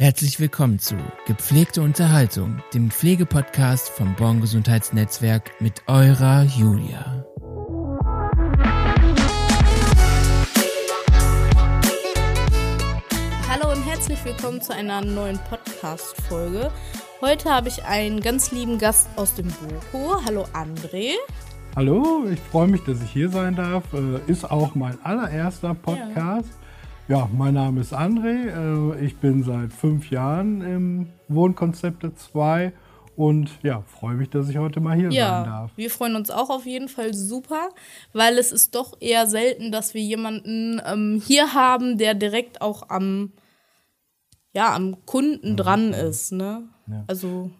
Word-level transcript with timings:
Herzlich 0.00 0.38
willkommen 0.38 0.78
zu 0.78 0.94
Gepflegte 1.26 1.82
Unterhaltung, 1.82 2.62
dem 2.72 2.88
Pflegepodcast 2.88 3.88
vom 3.88 4.14
Born 4.14 4.40
Gesundheitsnetzwerk 4.40 5.60
mit 5.60 5.82
eurer 5.88 6.44
Julia. 6.44 7.26
Hallo 13.48 13.72
und 13.72 13.82
herzlich 13.88 14.24
willkommen 14.24 14.62
zu 14.62 14.72
einer 14.72 15.00
neuen 15.00 15.40
Podcast-Folge. 15.50 16.70
Heute 17.20 17.50
habe 17.52 17.66
ich 17.66 17.82
einen 17.84 18.20
ganz 18.20 18.52
lieben 18.52 18.78
Gast 18.78 19.08
aus 19.16 19.34
dem 19.34 19.48
Boko. 19.48 20.24
Hallo 20.24 20.44
André. 20.52 21.14
Hallo, 21.74 22.24
ich 22.32 22.38
freue 22.38 22.68
mich, 22.68 22.84
dass 22.84 23.02
ich 23.02 23.10
hier 23.10 23.30
sein 23.30 23.56
darf. 23.56 23.82
Äh, 23.92 24.30
Ist 24.30 24.48
auch 24.48 24.76
mein 24.76 24.96
allererster 25.04 25.74
Podcast. 25.74 26.46
Ja, 26.50 26.67
mein 27.08 27.54
Name 27.54 27.80
ist 27.80 27.94
André. 27.94 28.94
Äh, 28.96 29.04
Ich 29.04 29.16
bin 29.16 29.42
seit 29.42 29.72
fünf 29.72 30.10
Jahren 30.10 30.60
im 30.60 31.06
Wohnkonzepte 31.28 32.14
2 32.14 32.72
und 33.16 33.50
ja, 33.62 33.82
freue 33.86 34.14
mich, 34.14 34.30
dass 34.30 34.48
ich 34.48 34.58
heute 34.58 34.80
mal 34.80 34.94
hier 34.96 35.10
sein 35.10 35.16
Ja, 35.18 35.44
darf. 35.44 35.70
wir 35.76 35.90
freuen 35.90 36.14
uns 36.16 36.30
auch 36.30 36.50
auf 36.50 36.66
jeden 36.66 36.88
Fall 36.88 37.14
super, 37.14 37.70
weil 38.12 38.38
es 38.38 38.52
ist 38.52 38.74
doch 38.74 38.96
eher 39.00 39.26
selten, 39.26 39.72
dass 39.72 39.94
wir 39.94 40.02
jemanden 40.02 40.80
ähm, 40.86 41.20
hier 41.24 41.52
haben, 41.54 41.98
der 41.98 42.14
direkt 42.14 42.60
auch 42.60 42.88
am, 42.90 43.32
ja, 44.52 44.72
am 44.74 45.04
Kunden 45.04 45.56
dran 45.56 45.92
ist. 45.92 46.30
Ne? 46.30 46.62
Ja. 46.86 47.04
Also 47.08 47.50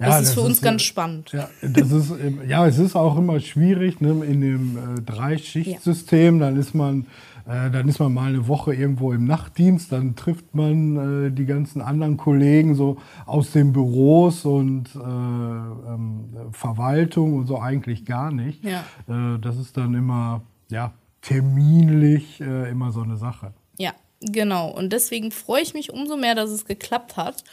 Ja, 0.00 0.06
das 0.08 0.22
ist 0.28 0.34
für 0.34 0.40
uns 0.40 0.58
äh, 0.60 0.64
ganz 0.64 0.82
spannend. 0.82 1.30
Ja, 1.32 1.48
das 1.62 1.92
ist, 1.92 2.12
ja, 2.48 2.66
es 2.66 2.78
ist 2.78 2.96
auch 2.96 3.16
immer 3.16 3.38
schwierig 3.38 4.00
ne, 4.00 4.24
in 4.24 4.40
dem 4.40 4.76
äh, 4.98 5.00
Drei-Schicht-System. 5.02 6.40
Dann 6.40 6.56
ist 6.58 6.74
man, 6.74 7.06
äh, 7.46 7.70
dann 7.70 7.88
ist 7.88 7.98
man 7.98 8.14
mal 8.14 8.28
eine 8.28 8.48
Woche 8.48 8.74
irgendwo 8.74 9.12
im 9.12 9.24
Nachtdienst, 9.24 9.92
dann 9.92 10.16
trifft 10.16 10.54
man 10.54 11.26
äh, 11.26 11.30
die 11.30 11.44
ganzen 11.44 11.82
anderen 11.82 12.16
Kollegen 12.16 12.74
so 12.74 12.96
aus 13.26 13.52
den 13.52 13.72
Büros 13.72 14.44
und 14.44 14.94
äh, 14.94 14.98
ähm, 14.98 16.24
Verwaltung 16.52 17.34
und 17.34 17.46
so 17.46 17.60
eigentlich 17.60 18.06
gar 18.06 18.30
nicht. 18.30 18.64
Ja. 18.64 18.84
Äh, 19.08 19.38
das 19.40 19.58
ist 19.58 19.76
dann 19.76 19.94
immer, 19.94 20.42
ja, 20.70 20.94
terminlich 21.20 22.38
immer 22.42 22.92
so 22.92 23.00
eine 23.00 23.16
Sache. 23.16 23.54
Ja, 23.78 23.92
genau. 24.20 24.68
Und 24.68 24.92
deswegen 24.92 25.30
freue 25.30 25.62
ich 25.62 25.72
mich 25.72 25.90
umso 25.90 26.18
mehr, 26.18 26.34
dass 26.34 26.50
es 26.50 26.66
geklappt 26.66 27.16
hat. 27.16 27.44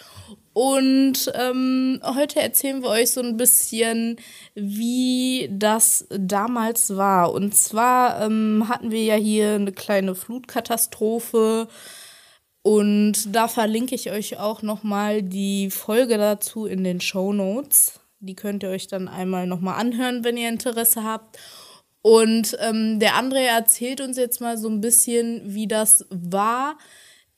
Und 0.53 1.31
ähm, 1.33 2.01
heute 2.03 2.41
erzählen 2.41 2.81
wir 2.81 2.89
euch 2.89 3.11
so 3.11 3.21
ein 3.21 3.37
bisschen, 3.37 4.17
wie 4.53 5.49
das 5.51 6.07
damals 6.09 6.97
war. 6.97 7.31
Und 7.33 7.55
zwar 7.55 8.21
ähm, 8.21 8.65
hatten 8.67 8.91
wir 8.91 9.03
ja 9.03 9.15
hier 9.15 9.53
eine 9.53 9.71
kleine 9.71 10.13
Flutkatastrophe. 10.13 11.67
Und 12.63 13.33
da 13.33 13.47
verlinke 13.47 13.95
ich 13.95 14.11
euch 14.11 14.39
auch 14.39 14.61
nochmal 14.61 15.23
die 15.23 15.71
Folge 15.71 16.17
dazu 16.17 16.65
in 16.65 16.83
den 16.83 16.99
Show 16.99 17.31
Notes. 17.31 18.01
Die 18.19 18.35
könnt 18.35 18.63
ihr 18.63 18.69
euch 18.69 18.87
dann 18.87 19.07
einmal 19.07 19.47
nochmal 19.47 19.79
anhören, 19.79 20.23
wenn 20.23 20.37
ihr 20.37 20.49
Interesse 20.49 21.03
habt. 21.03 21.39
Und 22.01 22.57
ähm, 22.59 22.99
der 22.99 23.13
André 23.13 23.45
erzählt 23.45 24.01
uns 24.01 24.17
jetzt 24.17 24.41
mal 24.41 24.57
so 24.57 24.67
ein 24.67 24.81
bisschen, 24.81 25.41
wie 25.45 25.67
das 25.67 26.05
war, 26.09 26.77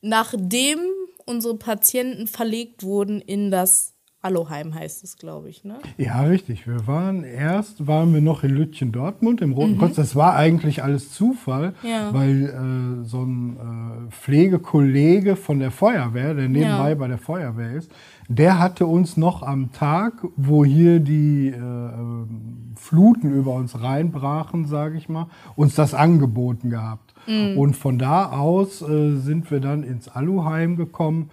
nachdem 0.01 0.79
unsere 1.25 1.55
Patienten 1.57 2.27
verlegt 2.27 2.83
wurden 2.83 3.19
in 3.21 3.51
das 3.51 3.91
Alloheim, 4.25 4.73
heißt 4.73 5.03
es, 5.03 5.17
glaube 5.17 5.49
ich, 5.49 5.65
ne? 5.65 5.79
Ja, 5.97 6.21
richtig. 6.21 6.65
Wir 6.65 6.87
waren 6.87 7.25
erst, 7.25 7.87
waren 7.87 8.13
wir 8.13 8.21
noch 8.21 8.45
in 8.45 8.51
Lütchen 8.51 8.93
Dortmund 8.93 9.41
im 9.41 9.51
Roten 9.51 9.77
Kreuz. 9.77 9.95
Das 9.95 10.15
war 10.15 10.35
eigentlich 10.37 10.81
alles 10.81 11.11
Zufall, 11.11 11.73
Mhm. 11.83 11.89
Ja. 11.89 12.13
weil 12.13 13.01
äh, 13.01 13.05
so 13.05 13.21
ein 13.21 14.07
äh, 14.07 14.11
Pflegekollege 14.11 15.35
von 15.35 15.59
der 15.59 15.71
Feuerwehr, 15.71 16.33
der 16.35 16.47
nebenbei 16.47 16.89
Ja. 16.91 16.95
bei 16.95 17.07
der 17.09 17.17
Feuerwehr 17.17 17.73
ist, 17.73 17.91
der 18.29 18.59
hatte 18.59 18.85
uns 18.85 19.17
noch 19.17 19.43
am 19.43 19.73
Tag, 19.73 20.13
wo 20.37 20.63
hier 20.63 21.01
die 21.01 21.49
äh, 21.49 21.57
ähm, 21.57 22.73
Fluten 22.77 23.33
über 23.35 23.51
uns 23.53 23.81
reinbrachen, 23.81 24.65
sage 24.67 24.97
ich 24.97 25.09
mal, 25.09 25.27
uns 25.57 25.75
das 25.75 25.93
angeboten 25.93 26.69
gehabt. 26.69 27.02
Mhm. 27.27 27.57
Und 27.57 27.75
von 27.75 27.97
da 27.97 28.31
aus 28.31 28.81
äh, 28.81 29.15
sind 29.15 29.51
wir 29.51 29.59
dann 29.59 29.83
ins 29.83 30.07
Aluheim 30.07 30.75
gekommen. 30.75 31.29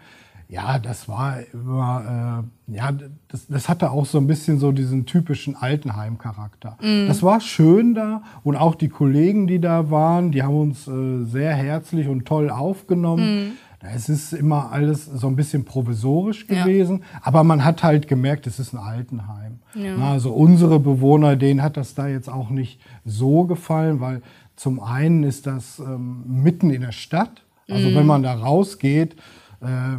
Ja, 0.49 0.81
das 0.81 1.09
war 1.09 1.37
immer, 1.53 2.43
äh, 2.69 2.75
ja, 2.77 2.91
das, 3.29 3.47
das 3.47 3.69
hatte 3.69 3.93
auch 3.93 4.05
so 4.05 4.19
ein 4.19 4.27
bisschen 4.27 4.59
so 4.59 4.73
diesen 4.73 5.07
typischen 5.07 5.55
Altenheim-Charakter. 5.55 6.77
Das 7.07 7.23
war 7.23 7.41
schön 7.41 7.95
da 7.95 8.23
und 8.43 8.57
auch 8.57 8.75
die 8.75 8.89
Kollegen, 8.89 9.47
die 9.47 9.61
da 9.61 9.93
waren, 9.93 10.33
die 10.33 10.43
haben 10.43 10.59
uns 10.59 10.89
äh, 10.89 11.25
sehr 11.25 11.55
herzlich 11.55 12.09
und 12.09 12.27
toll 12.27 12.51
aufgenommen. 12.51 13.53
Es 13.83 14.11
ist 14.11 14.35
immer 14.35 14.73
alles 14.73 15.07
so 15.07 15.27
ein 15.27 15.37
bisschen 15.37 15.65
provisorisch 15.65 16.47
Ja. 16.49 16.65
gewesen, 16.65 17.03
aber 17.23 17.45
man 17.45 17.65
hat 17.65 17.83
halt 17.83 18.09
gemerkt, 18.09 18.47
es 18.47 18.59
ist 18.59 18.75
ein 18.75 18.79
Altenheim. 18.79 19.61
Ja. 19.75 19.97
Also 19.97 20.33
unsere 20.33 20.79
Bewohner, 20.79 21.37
denen 21.37 21.63
hat 21.63 21.77
das 21.79 21.95
da 21.95 22.07
jetzt 22.07 22.29
auch 22.29 22.51
nicht 22.51 22.81
so 23.07 23.45
gefallen, 23.45 24.01
weil 24.01 24.21
zum 24.57 24.81
einen 24.81 25.23
ist 25.23 25.47
das 25.47 25.79
ähm, 25.79 26.25
mitten 26.27 26.69
in 26.71 26.83
der 26.83 26.93
Stadt. 26.93 27.43
Also 27.71 27.95
wenn 27.95 28.05
man 28.07 28.23
da 28.23 28.35
rausgeht, 28.35 29.15
äh, 29.63 29.97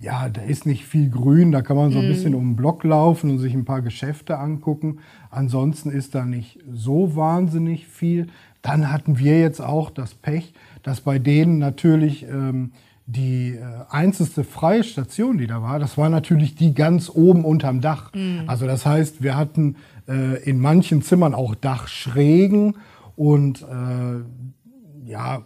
ja, 0.00 0.28
da 0.28 0.42
ist 0.42 0.66
nicht 0.66 0.84
viel 0.84 1.08
Grün, 1.08 1.52
da 1.52 1.62
kann 1.62 1.76
man 1.76 1.90
so 1.90 1.98
ein 1.98 2.08
bisschen 2.08 2.34
um 2.34 2.50
den 2.50 2.56
Block 2.56 2.84
laufen 2.84 3.30
und 3.30 3.38
sich 3.38 3.54
ein 3.54 3.64
paar 3.64 3.80
Geschäfte 3.82 4.38
angucken. 4.38 4.98
Ansonsten 5.30 5.90
ist 5.90 6.14
da 6.14 6.24
nicht 6.24 6.58
so 6.72 7.16
wahnsinnig 7.16 7.86
viel. 7.88 8.28
Dann 8.62 8.92
hatten 8.92 9.18
wir 9.18 9.40
jetzt 9.40 9.60
auch 9.60 9.90
das 9.90 10.14
Pech, 10.14 10.52
dass 10.82 11.00
bei 11.00 11.18
denen 11.18 11.58
natürlich 11.58 12.24
ähm, 12.24 12.72
die 13.06 13.54
äh, 13.54 13.62
einzigste 13.88 14.44
freie 14.44 14.84
Station, 14.84 15.38
die 15.38 15.46
da 15.46 15.62
war, 15.62 15.78
das 15.78 15.96
war 15.96 16.10
natürlich 16.10 16.54
die 16.54 16.74
ganz 16.74 17.10
oben 17.12 17.44
unterm 17.44 17.80
Dach. 17.80 18.12
Also 18.46 18.66
das 18.66 18.84
heißt, 18.84 19.22
wir 19.22 19.36
hatten 19.36 19.76
äh, 20.06 20.42
in 20.42 20.60
manchen 20.60 21.00
Zimmern 21.02 21.34
auch 21.34 21.54
Dachschrägen 21.54 22.76
und 23.16 23.62
äh, 23.62 25.08
ja, 25.08 25.42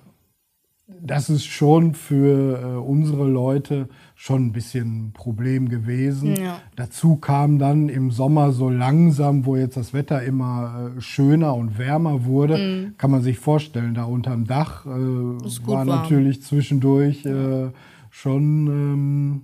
das 1.01 1.31
ist 1.31 1.47
schon 1.47 1.95
für 1.95 2.61
äh, 2.61 2.65
unsere 2.79 3.29
Leute 3.29 3.89
schon 4.23 4.47
ein 4.47 4.53
bisschen 4.53 5.07
ein 5.09 5.13
Problem 5.13 5.69
gewesen. 5.69 6.37
Ja. 6.37 6.61
Dazu 6.77 7.17
kam 7.17 7.59
dann 7.59 7.89
im 7.89 8.13
Sommer 8.13 8.53
so 8.53 8.71
langsam, 8.71 9.47
wo 9.47 9.57
jetzt 9.57 9.77
das 9.77 9.93
Wetter 9.95 10.23
immer 10.23 10.93
äh, 10.97 11.01
schöner 11.01 11.57
und 11.57 11.77
wärmer 11.77 12.25
wurde, 12.25 12.93
kann 12.99 13.11
man 13.11 13.23
sich 13.23 13.41
vorstellen, 13.41 13.95
da 13.95 14.05
unterm 14.05 14.47
Dach 14.47 14.87
äh, 14.87 14.91
war 14.91 15.67
warm. 15.67 15.89
natürlich 15.89 16.41
zwischendurch 16.41 17.27
äh, 17.27 17.73
schon, 18.11 18.67
ähm, 18.69 19.43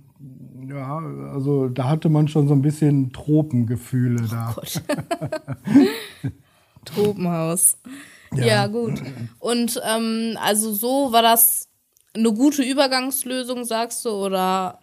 ja, 0.69 0.99
also 1.33 1.67
da 1.67 1.89
hatte 1.89 2.07
man 2.07 2.29
schon 2.29 2.47
so 2.47 2.53
ein 2.53 2.61
bisschen 2.61 3.11
Tropengefühle 3.11 4.27
da. 4.31 4.53
Gott. 4.55 4.81
Tropenhaus. 6.85 7.79
Ja. 8.33 8.45
Ja. 8.45 8.67
gut. 8.67 9.01
Und 9.39 9.81
ähm, 9.85 10.37
also 10.41 10.71
so 10.71 11.11
war 11.11 11.21
das 11.21 11.68
eine 12.15 12.33
gute 12.33 12.63
Übergangslösung, 12.63 13.65
sagst 13.65 14.03
du, 14.05 14.09
oder? 14.09 14.79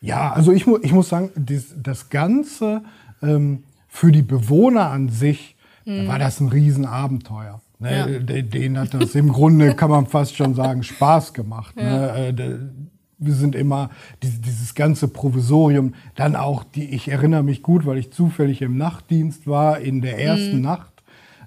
Ja, 0.00 0.32
also 0.32 0.52
ich, 0.52 0.66
mu 0.66 0.78
ich 0.82 0.92
muss 0.92 1.08
sagen, 1.08 1.30
dies, 1.36 1.74
das 1.82 2.10
Ganze 2.10 2.82
ähm, 3.22 3.64
für 3.88 4.12
die 4.12 4.22
Bewohner 4.22 4.90
an 4.90 5.08
sich 5.08 5.54
da 5.88 6.08
war 6.08 6.18
das 6.18 6.40
ein 6.40 6.48
Riesenabenteuer. 6.48 7.60
Ne? 7.78 7.96
Ja. 7.96 8.06
De- 8.18 8.42
Denen 8.42 8.76
hat 8.76 8.92
das 8.92 9.14
im 9.14 9.32
Grunde, 9.32 9.72
kann 9.76 9.88
man 9.88 10.06
fast 10.08 10.34
schon 10.36 10.54
sagen, 10.56 10.82
Spaß 10.82 11.32
gemacht. 11.32 11.76
Ne? 11.76 12.34
Äh, 12.36 12.58
Wir 13.18 13.32
sind 13.34 13.54
immer 13.54 13.90
dieses, 14.20 14.74
ganze 14.74 15.06
Provisorium, 15.06 15.94
dann 16.16 16.34
auch 16.34 16.64
die, 16.64 16.90
ich 16.92 17.06
erinnere 17.06 17.44
mich 17.44 17.62
gut, 17.62 17.86
weil 17.86 17.98
ich 17.98 18.10
zufällig 18.12 18.62
im 18.62 18.76
Nachtdienst 18.76 19.46
war, 19.46 19.78
in 19.78 20.02
der 20.02 20.18
ersten 20.18 20.60
Nacht, 20.60 20.92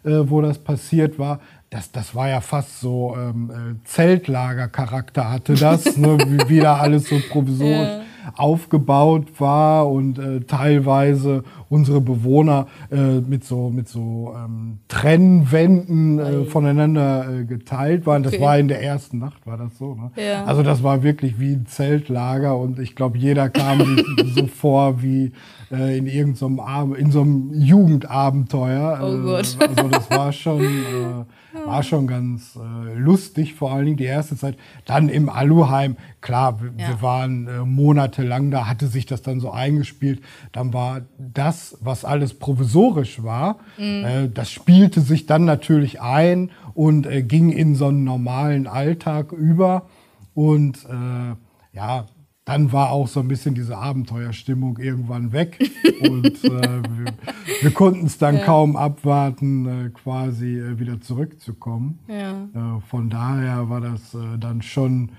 äh, 0.05 0.29
wo 0.29 0.39
das 0.41 0.57
passiert 0.59 1.19
war. 1.19 1.41
Das, 1.71 1.91
das 1.91 2.15
war 2.15 2.27
ja 2.29 2.41
fast 2.41 2.79
so 2.79 3.15
ähm, 3.15 3.51
äh, 3.51 3.85
Zeltlager-Charakter 3.87 5.29
hatte 5.31 5.53
das, 5.53 5.97
ne? 5.97 6.17
wie, 6.27 6.49
wie 6.49 6.59
da 6.61 6.77
alles 6.77 7.07
so 7.09 7.17
provisorisch 7.29 8.05
aufgebaut 8.35 9.39
war 9.39 9.89
und 9.89 10.19
äh, 10.19 10.41
teilweise 10.41 11.43
unsere 11.69 11.99
Bewohner 11.99 12.67
äh, 12.91 13.21
mit 13.21 13.43
so, 13.43 13.69
mit 13.71 13.87
so 13.87 14.35
ähm, 14.37 14.79
Trennwänden 14.87 16.19
äh, 16.19 16.43
voneinander 16.45 17.27
äh, 17.39 17.45
geteilt 17.45 18.05
waren. 18.05 18.21
Das 18.23 18.33
Okay. 18.33 18.41
war 18.43 18.57
in 18.59 18.67
der 18.67 18.83
ersten 18.83 19.17
Nacht, 19.19 19.45
war 19.47 19.57
das 19.57 19.77
so. 19.79 19.95
Ne? 19.95 20.11
Ja. 20.15 20.45
Also 20.45 20.61
das 20.63 20.83
war 20.83 21.01
wirklich 21.01 21.39
wie 21.39 21.53
ein 21.53 21.65
Zeltlager 21.65 22.55
und 22.57 22.77
ich 22.79 22.95
glaube, 22.95 23.17
jeder 23.17 23.49
kam 23.49 23.79
so 24.35 24.45
vor 24.47 25.01
wie 25.01 25.31
äh, 25.71 25.97
in 25.97 26.05
irgendeinem 26.05 26.59
Ab 26.59 26.89
in 26.97 27.11
so 27.11 27.21
einem 27.21 27.51
Jugendabenteuer. 27.53 28.99
Oh 29.01 29.15
Äh, 29.15 29.21
Gott. 29.23 29.57
Also 29.59 29.87
das 29.89 30.09
war 30.11 30.31
schon, 30.33 30.61
äh, 30.61 31.25
war 31.65 31.83
schon 31.83 32.05
ganz 32.07 32.55
äh, 32.55 32.93
lustig, 32.97 33.55
vor 33.55 33.71
allen 33.71 33.85
Dingen 33.85 33.97
die 33.97 34.03
erste 34.05 34.35
Zeit. 34.37 34.55
Dann 34.85 35.09
im 35.09 35.29
Aluheim, 35.29 35.97
klar, 36.21 36.61
wir, 36.61 36.71
Ja. 36.77 36.89
wir 36.89 37.01
waren 37.01 37.47
äh, 37.47 37.59
monatelang 37.65 38.51
da, 38.51 38.67
hatte 38.67 38.87
sich 38.87 39.05
das 39.05 39.21
dann 39.21 39.39
so 39.39 39.51
eingespielt. 39.51 40.21
Dann 40.51 40.73
war 40.73 41.01
das, 41.17 41.77
was 41.81 42.05
alles 42.05 42.33
provisorisch 42.37 43.23
war, 43.23 43.57
äh, 43.77 44.29
das 44.33 44.51
spielte 44.51 45.01
sich 45.01 45.25
dann 45.25 45.45
natürlich 45.45 46.01
ein 46.01 46.51
und 46.73 47.05
äh, 47.07 47.23
ging 47.23 47.51
in 47.51 47.75
so 47.75 47.87
einen 47.87 48.03
normalen 48.03 48.67
Alltag 48.67 49.31
über. 49.31 49.87
Und 50.33 50.85
äh, 50.85 51.35
ja, 51.75 52.05
dann 52.49 52.71
war 52.71 52.89
auch 52.89 53.07
so 53.07 53.19
ein 53.19 53.27
bisschen 53.27 53.53
diese 53.53 53.77
Abenteuerstimmung 53.77 54.77
irgendwann 54.79 55.31
weg 55.31 55.59
und 56.01 56.25
äh, 56.43 56.49
wir, 56.49 57.13
wir 57.61 57.71
konnten 57.71 58.07
es 58.07 58.17
dann 58.17 58.37
Ja. 58.37 58.45
kaum 58.45 58.75
abwarten, 58.75 59.67
äh, 59.67 59.89
quasi 59.89 60.57
äh, 60.59 60.79
wieder 60.79 60.99
zurückzukommen. 60.99 61.99
Ja. 62.07 62.77
Äh, 62.77 62.81
von 62.89 63.09
daher 63.09 63.69
war 63.69 63.81
das 63.81 64.15
äh, 64.15 64.37
dann 64.39 64.61
schon 64.63 65.11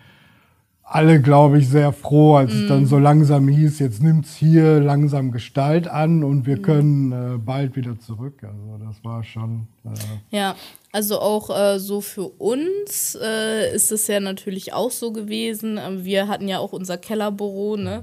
alle, 0.92 1.20
glaube 1.22 1.58
ich, 1.58 1.68
sehr 1.68 1.92
froh, 1.92 2.34
als 2.36 2.52
es 2.52 2.62
Mhm. 2.62 2.68
dann 2.68 2.86
so 2.86 2.98
langsam 2.98 3.46
hieß, 3.48 3.78
jetzt 3.78 4.02
nimmt 4.02 4.26
es 4.26 4.34
hier 4.34 4.80
langsam 4.80 5.30
Gestalt 5.30 5.86
an 5.88 6.24
und 6.24 6.38
Mhm. 6.40 6.46
wir 6.46 6.62
können 6.62 7.12
äh, 7.12 7.38
bald 7.38 7.76
wieder 7.76 7.98
zurück. 8.00 8.42
Also 8.42 8.84
das 8.84 9.04
war 9.04 9.22
schon. 9.22 9.68
Äh, 9.84 10.36
Ja, 10.36 10.56
also 10.92 11.20
auch 11.20 11.48
äh, 11.56 11.78
so 11.78 12.00
für 12.00 12.24
uns 12.26 13.16
äh, 13.22 13.72
ist 13.74 13.92
es 13.92 14.06
ja 14.08 14.18
natürlich 14.20 14.72
auch 14.72 14.90
so 14.90 15.12
gewesen. 15.12 15.78
Ähm, 15.78 16.04
wir 16.04 16.26
hatten 16.28 16.48
ja 16.48 16.58
auch 16.58 16.72
unser 16.72 16.98
Kellerbüro, 16.98 17.76
ne? 17.76 18.02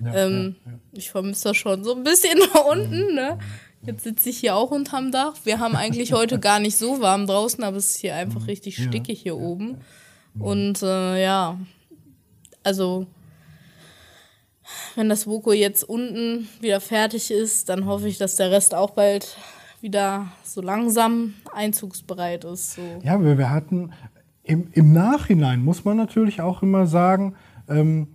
ja, 0.00 0.14
ähm, 0.14 0.54
ja, 0.64 0.72
ja. 0.72 0.78
Ich 0.92 1.10
vermisse 1.10 1.48
das 1.48 1.56
schon 1.56 1.82
so 1.82 1.94
ein 1.96 2.04
bisschen 2.04 2.38
da 2.54 2.60
unten, 2.60 3.14
ne? 3.14 3.38
Jetzt 3.84 4.04
sitze 4.04 4.28
ich 4.30 4.38
hier 4.38 4.54
auch 4.54 4.70
unterm 4.70 5.10
Dach. 5.12 5.34
Wir 5.44 5.58
haben 5.58 5.74
eigentlich 5.76 6.12
heute 6.12 6.38
gar 6.48 6.60
nicht 6.60 6.76
so 6.76 7.00
warm 7.00 7.26
draußen, 7.26 7.62
aber 7.64 7.76
es 7.78 7.90
ist 7.90 7.98
hier 7.98 8.14
einfach 8.14 8.46
richtig 8.46 8.78
Ja, 8.78 8.84
stickig 8.84 9.20
hier 9.22 9.36
oben. 9.36 9.78
Und 10.38 10.82
äh, 10.84 11.20
ja, 11.22 11.58
also 12.68 13.06
wenn 14.94 15.08
das 15.08 15.26
Voko 15.26 15.52
jetzt 15.52 15.84
unten 15.84 16.48
wieder 16.60 16.80
fertig 16.80 17.30
ist, 17.30 17.70
dann 17.70 17.86
hoffe 17.86 18.08
ich, 18.08 18.18
dass 18.18 18.36
der 18.36 18.50
Rest 18.50 18.74
auch 18.74 18.90
bald 18.90 19.38
wieder 19.80 20.26
so 20.44 20.60
langsam 20.60 21.32
einzugsbereit 21.54 22.44
ist. 22.44 22.74
So. 22.74 22.82
Ja, 23.02 23.18
wir, 23.24 23.38
wir 23.38 23.48
hatten 23.48 23.92
im, 24.42 24.68
im 24.72 24.92
Nachhinein, 24.92 25.64
muss 25.64 25.86
man 25.86 25.96
natürlich 25.96 26.42
auch 26.42 26.62
immer 26.62 26.86
sagen, 26.86 27.36
ähm, 27.70 28.08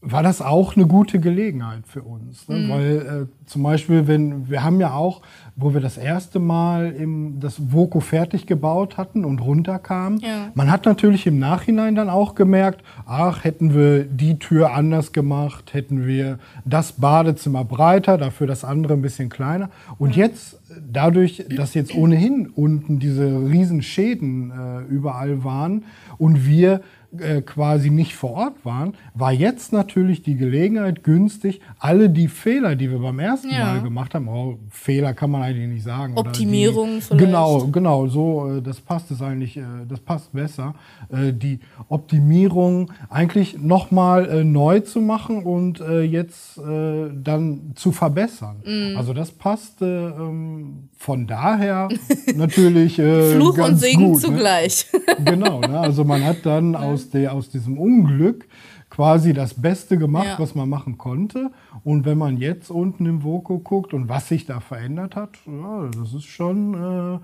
war 0.00 0.22
das 0.22 0.40
auch 0.40 0.76
eine 0.76 0.86
gute 0.86 1.18
Gelegenheit 1.18 1.82
für 1.88 2.02
uns. 2.02 2.48
Ne? 2.48 2.56
Mhm. 2.58 2.68
Weil 2.70 2.96
äh, 2.96 3.46
zum 3.46 3.64
Beispiel, 3.64 4.06
wenn 4.06 4.48
wir 4.48 4.62
haben 4.62 4.80
ja 4.80 4.92
auch, 4.92 5.22
wo 5.56 5.74
wir 5.74 5.80
das 5.80 5.98
erste 5.98 6.38
Mal 6.38 6.92
im, 6.92 7.40
das 7.40 7.72
Voko 7.72 7.98
fertig 7.98 8.46
gebaut 8.46 8.96
hatten 8.96 9.24
und 9.24 9.40
runterkamen, 9.40 10.20
Ja. 10.20 10.52
man 10.54 10.70
hat 10.70 10.86
natürlich 10.86 11.26
im 11.26 11.40
Nachhinein 11.40 11.96
dann 11.96 12.10
auch 12.10 12.36
gemerkt, 12.36 12.82
ach, 13.06 13.42
hätten 13.42 13.74
wir 13.74 14.04
die 14.04 14.38
Tür 14.38 14.72
anders 14.72 15.12
gemacht, 15.12 15.74
hätten 15.74 16.06
wir 16.06 16.38
das 16.64 16.92
Badezimmer 16.92 17.64
breiter, 17.64 18.18
dafür 18.18 18.46
das 18.46 18.64
andere 18.64 18.92
ein 18.92 19.02
bisschen 19.02 19.30
kleiner. 19.30 19.68
Und 19.98 20.14
jetzt, 20.14 20.60
dadurch, 20.92 21.44
dass 21.56 21.74
jetzt 21.74 21.92
ohnehin 21.94 22.48
unten 22.54 23.00
diese 23.00 23.26
riesen 23.50 23.82
Schäden 23.82 24.52
äh, 24.52 24.82
überall 24.92 25.42
waren 25.42 25.84
und 26.18 26.46
wir 26.46 26.82
äh, 27.18 27.40
quasi 27.42 27.90
nicht 27.90 28.14
vor 28.14 28.32
Ort 28.32 28.64
waren, 28.64 28.94
war 29.14 29.32
jetzt 29.32 29.72
natürlich 29.72 30.22
die 30.22 30.36
Gelegenheit 30.36 31.04
günstig, 31.04 31.60
alle 31.78 32.10
die 32.10 32.28
Fehler, 32.28 32.76
die 32.76 32.90
wir 32.90 32.98
beim 32.98 33.18
ersten 33.18 33.50
Ja. 33.50 33.74
Mal 33.74 33.82
gemacht 33.82 34.14
haben, 34.14 34.28
oh, 34.28 34.58
Fehler 34.70 35.14
kann 35.14 35.30
man 35.30 35.42
eigentlich 35.42 35.68
nicht 35.68 35.84
sagen. 35.84 36.12
oder 36.14 36.28
Optimierungen 36.28 36.96
die, 36.96 37.00
vielleicht. 37.02 37.24
Genau, 37.24 37.66
genau, 37.68 38.06
so, 38.08 38.56
äh, 38.58 38.62
das 38.62 38.80
passt 38.80 39.10
es 39.10 39.22
eigentlich, 39.22 39.56
äh, 39.56 39.62
das 39.88 40.00
passt 40.00 40.32
besser. 40.32 40.74
Die 41.10 41.60
Optimierung 41.88 42.92
eigentlich 43.08 43.58
nochmal 43.58 44.44
neu 44.44 44.80
zu 44.80 45.00
machen 45.00 45.42
und 45.44 45.78
jetzt 45.78 46.58
dann 46.58 47.72
zu 47.74 47.92
verbessern. 47.92 48.56
Mhm. 48.64 48.96
Also 48.96 49.12
das 49.12 49.30
passt 49.30 49.80
äh, 49.82 49.86
ähm, 50.08 50.88
von 50.96 51.26
daher 51.26 51.88
natürlich 52.34 52.96
Fluch 52.96 53.58
und 53.58 53.76
Segen 53.76 54.04
gut, 54.12 54.14
Ne? 54.16 54.20
zugleich. 54.20 54.86
Genau, 55.24 55.60
ne? 55.60 55.78
also 55.78 56.04
man 56.04 56.24
hat 56.24 56.44
dann 56.44 56.74
aus, 56.88 56.97
der, 57.10 57.32
aus 57.32 57.48
diesem 57.50 57.78
Unglück 57.78 58.46
quasi 58.90 59.32
das 59.34 59.54
Beste 59.54 59.98
gemacht, 59.98 60.26
Ja. 60.26 60.38
was 60.38 60.54
man 60.54 60.68
machen 60.68 60.96
konnte. 60.98 61.50
Und 61.84 62.04
wenn 62.06 62.18
man 62.18 62.36
jetzt 62.38 62.70
unten 62.70 63.06
im 63.06 63.22
Voko 63.22 63.58
guckt 63.58 63.92
und 63.94 64.08
was 64.08 64.28
sich 64.28 64.46
da 64.46 64.60
verändert 64.60 65.14
hat, 65.16 65.30
ja, 65.46 65.88
das 65.98 66.14
ist 66.14 66.24
schon 66.24 66.74
äh, 66.74 67.18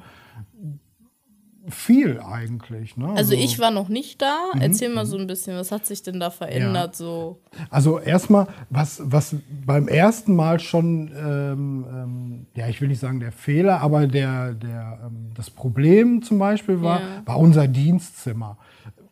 viel 1.71 2.21
eigentlich. 2.21 2.99
Ne? 2.99 3.09
Also 3.17 3.32
ich 3.32 3.59
war 3.59 3.71
noch 3.71 3.88
nicht 3.88 4.21
da. 4.21 4.37
Erzähl 4.61 4.91
mal 4.94 5.06
so 5.06 5.17
ein 5.17 5.26
bisschen, 5.26 5.56
was 5.56 5.73
hat 5.73 5.87
sich 5.87 6.03
denn 6.03 6.20
da 6.20 6.29
verändert? 6.31 6.94
So. 6.94 7.38
Also 7.70 7.99
erstmal, 7.99 8.49
was, 8.69 9.00
was 9.03 9.35
beim 9.65 9.88
ersten 9.88 10.37
Mal 10.37 10.61
schon, 10.61 11.11
ähm, 11.17 11.87
ähm, 11.91 12.47
ja, 12.55 12.69
ich 12.69 12.82
will 12.82 12.88
nicht 12.88 13.00
sagen 13.00 13.19
der 13.20 13.32
Fehler, 13.32 13.81
aber 13.81 14.06
der, 14.06 14.53
der, 14.53 15.00
ähm, 15.06 15.31
das 15.35 15.49
Problem 15.49 16.20
zum 16.23 16.38
Beispiel 16.38 16.82
war, 16.82 17.00
Ja. 17.00 17.06
war 17.25 17.38
unser 17.38 17.67
Dienstzimmer. 17.67 18.59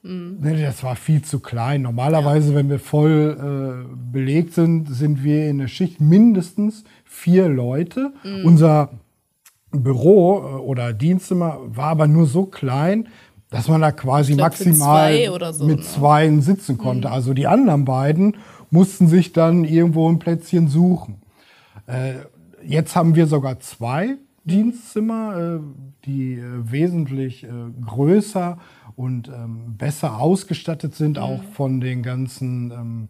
Ne, 0.04 0.60
Das 0.60 0.82
war 0.82 0.96
viel 0.96 1.22
zu 1.22 1.38
klein. 1.38 1.82
Normalerweise, 1.82 2.54
wenn 2.54 2.68
wir 2.68 2.80
voll 2.80 3.86
äh, 3.86 4.12
belegt 4.12 4.52
sind, 4.52 4.92
sind 4.92 5.22
wir 5.22 5.48
in 5.48 5.58
der 5.58 5.68
Schicht 5.68 6.00
mindestens 6.00 6.84
vier 7.04 7.48
Leute. 7.48 8.12
Unser 8.44 8.90
Büro 9.70 10.38
äh, 10.38 10.60
oder 10.60 10.92
Dienstzimmer 10.92 11.58
war 11.66 11.86
aber 11.86 12.08
nur 12.08 12.26
so 12.26 12.46
klein, 12.46 13.08
dass 13.50 13.68
man 13.68 13.80
da 13.80 13.92
quasi 13.92 14.32
für 14.32 14.40
maximal 14.40 15.12
zwei 15.12 15.52
so, 15.52 15.64
mit 15.66 15.78
ne? 15.78 15.84
Zweien 15.84 16.42
sitzen 16.42 16.78
konnte. 16.78 17.10
Also 17.10 17.32
die 17.34 17.46
anderen 17.46 17.84
beiden 17.84 18.36
mussten 18.70 19.06
sich 19.06 19.32
dann 19.32 19.64
irgendwo 19.64 20.08
ein 20.08 20.18
Plätzchen 20.18 20.68
suchen. 20.68 21.22
Äh, 21.86 22.14
jetzt 22.64 22.96
haben 22.96 23.14
wir 23.14 23.26
sogar 23.26 23.60
zwei 23.60 24.16
Dienstzimmer, 24.44 25.36
äh, 25.36 25.60
die 26.04 26.34
äh, 26.34 26.70
wesentlich 26.70 27.44
äh, 27.44 27.48
größer 27.84 28.58
und 28.96 29.28
ähm, 29.28 29.76
besser 29.78 30.18
ausgestattet 30.18 30.94
sind, 30.94 31.18
auch 31.18 31.42
von 31.54 31.80
den 31.80 32.02
ganzen, 32.02 32.70
ähm, 32.70 33.08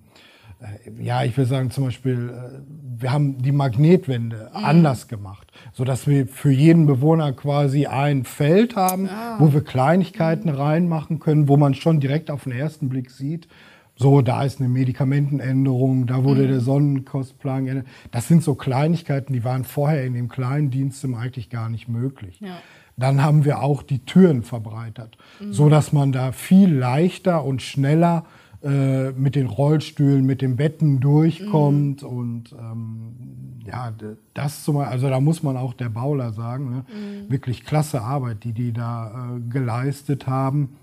äh, 0.61 1.03
ja, 1.03 1.25
ich 1.25 1.37
will 1.37 1.47
sagen 1.47 1.71
zum 1.71 1.85
Beispiel, 1.85 2.63
wir 2.99 3.13
haben 3.13 3.39
die 3.39 3.53
Magnetwände 3.53 4.55
anders 4.55 5.09
gemacht, 5.09 5.51
sodass 5.73 6.07
wir 6.07 6.27
für 6.27 6.53
jeden 6.53 6.87
Bewohner 6.87 7.33
quasi 7.33 7.87
ein 7.87 8.25
Feld 8.25 8.77
haben, 8.77 9.09
wo 9.39 9.53
wir 9.53 9.65
Kleinigkeiten 9.65 10.51
reinmachen 10.51 11.19
können, 11.19 11.49
wo 11.49 11.57
man 11.57 11.75
schon 11.75 11.99
direkt 11.99 12.31
auf 12.31 12.45
den 12.45 12.53
ersten 12.53 12.89
Blick 12.89 13.11
sieht, 13.11 13.49
so, 13.95 14.23
da 14.23 14.43
ist 14.43 14.59
eine 14.59 14.69
Medikamentenänderung, 14.69 16.07
da 16.07 16.25
wurde 16.25 16.49
der 16.49 16.61
Sonnenkostplan 16.61 17.67
geändert. 17.67 17.87
Das 18.11 18.27
sind 18.27 18.43
so 18.43 18.55
Kleinigkeiten, 18.55 19.33
die 19.33 19.45
waren 19.45 19.65
vorher 19.65 20.05
in 20.05 20.15
dem 20.15 20.29
kleinen 20.29 20.71
Dienstzimmer 20.71 21.19
eigentlich 21.19 21.51
gar 21.51 21.69
nicht 21.69 21.89
möglich. 21.89 22.41
Ja. 22.41 22.59
Dann 22.97 23.23
haben 23.23 23.45
wir 23.45 23.63
auch 23.63 23.83
die 23.83 24.01
Türen 24.01 24.43
verbreitert, 24.43 25.17
so 25.51 25.69
dass 25.69 25.93
man 25.93 26.13
da 26.13 26.33
viel 26.33 26.73
leichter 26.73 27.45
und 27.45 27.63
schneller 27.63 28.25
äh, 28.63 29.11
mit 29.13 29.35
den 29.35 29.47
Rollstühlen, 29.47 30.25
mit 30.25 30.43
den 30.43 30.57
Betten 30.57 31.01
durchkommt 31.01 32.03
und 32.03 32.53
ähm, 32.53 33.61
ja, 33.67 33.93
das 34.35 34.65
zum 34.65 34.77
Beispiel, 34.77 34.93
also 34.93 35.09
da 35.09 35.21
muss 35.21 35.43
man 35.43 35.57
auch 35.57 35.75
der 35.75 35.89
Bauler 35.89 36.33
sagen, 36.33 36.71
ne? 36.71 36.85
wirklich 37.29 37.65
klasse 37.65 38.03
Arbeit, 38.03 38.45
die 38.45 38.53
die 38.53 38.73
da 38.73 39.37
äh, 39.37 39.41
geleistet 39.51 40.27
haben 40.27 40.77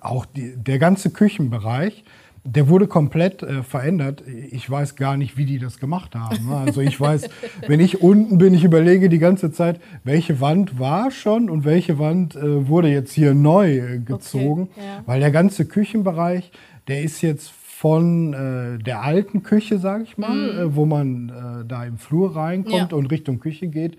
auch 0.00 0.26
die, 0.26 0.54
der 0.56 0.78
ganze 0.78 1.10
Küchenbereich, 1.10 2.04
der 2.44 2.68
wurde 2.68 2.86
komplett 2.86 3.42
äh, 3.42 3.62
verändert. 3.62 4.22
Ich 4.50 4.68
weiß 4.68 4.96
gar 4.96 5.16
nicht, 5.16 5.36
wie 5.36 5.44
die 5.44 5.58
das 5.58 5.78
gemacht 5.78 6.14
haben. 6.14 6.48
ne? 6.48 6.56
Also 6.56 6.80
ich 6.80 6.98
weiß, 6.98 7.28
wenn 7.66 7.80
ich 7.80 8.00
unten 8.00 8.38
bin, 8.38 8.54
ich 8.54 8.64
überlege 8.64 9.08
die 9.08 9.18
ganze 9.18 9.52
Zeit, 9.52 9.80
welche 10.04 10.40
Wand 10.40 10.78
war 10.78 11.10
schon 11.10 11.50
und 11.50 11.64
welche 11.64 11.98
Wand 11.98 12.36
äh, 12.36 12.68
wurde 12.68 12.88
jetzt 12.88 13.12
hier 13.12 13.34
neu 13.34 13.76
äh, 13.76 13.98
gezogen. 13.98 14.70
Okay, 14.72 14.80
ja. 14.84 15.02
Weil 15.06 15.20
der 15.20 15.30
ganze 15.30 15.66
Küchenbereich, 15.66 16.50
der 16.88 17.02
ist 17.02 17.20
jetzt 17.20 17.52
von 17.80 18.34
äh, 18.34 18.76
der 18.78 19.00
alten 19.00 19.42
Küche, 19.42 19.78
sage 19.78 20.02
ich 20.04 20.18
mal, 20.18 20.50
äh, 20.50 20.76
wo 20.76 20.84
man 20.84 21.30
äh, 21.30 21.64
da 21.66 21.82
im 21.86 21.96
Flur 21.96 22.36
reinkommt 22.36 22.90
Ja. 22.92 22.96
und 22.98 23.06
Richtung 23.06 23.40
Küche 23.40 23.68
geht, 23.68 23.96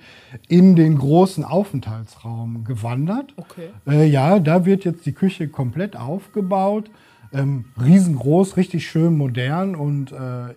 in 0.47 0.75
den 0.75 0.99
großen 0.99 1.43
Aufenthaltsraum 1.43 2.63
gewandert. 2.63 3.33
Okay. 3.37 3.69
Äh, 3.87 4.05
ja, 4.05 4.37
da 4.37 4.65
wird 4.67 4.85
jetzt 4.85 5.07
die 5.07 5.13
Küche 5.13 5.47
komplett 5.47 5.97
aufgebaut. 5.97 6.91
Ähm, 7.33 7.65
riesengroß, 7.83 8.55
richtig 8.55 8.85
schön 8.87 9.17
modern 9.17 9.73
und 9.73 10.11
äh, 10.11 10.53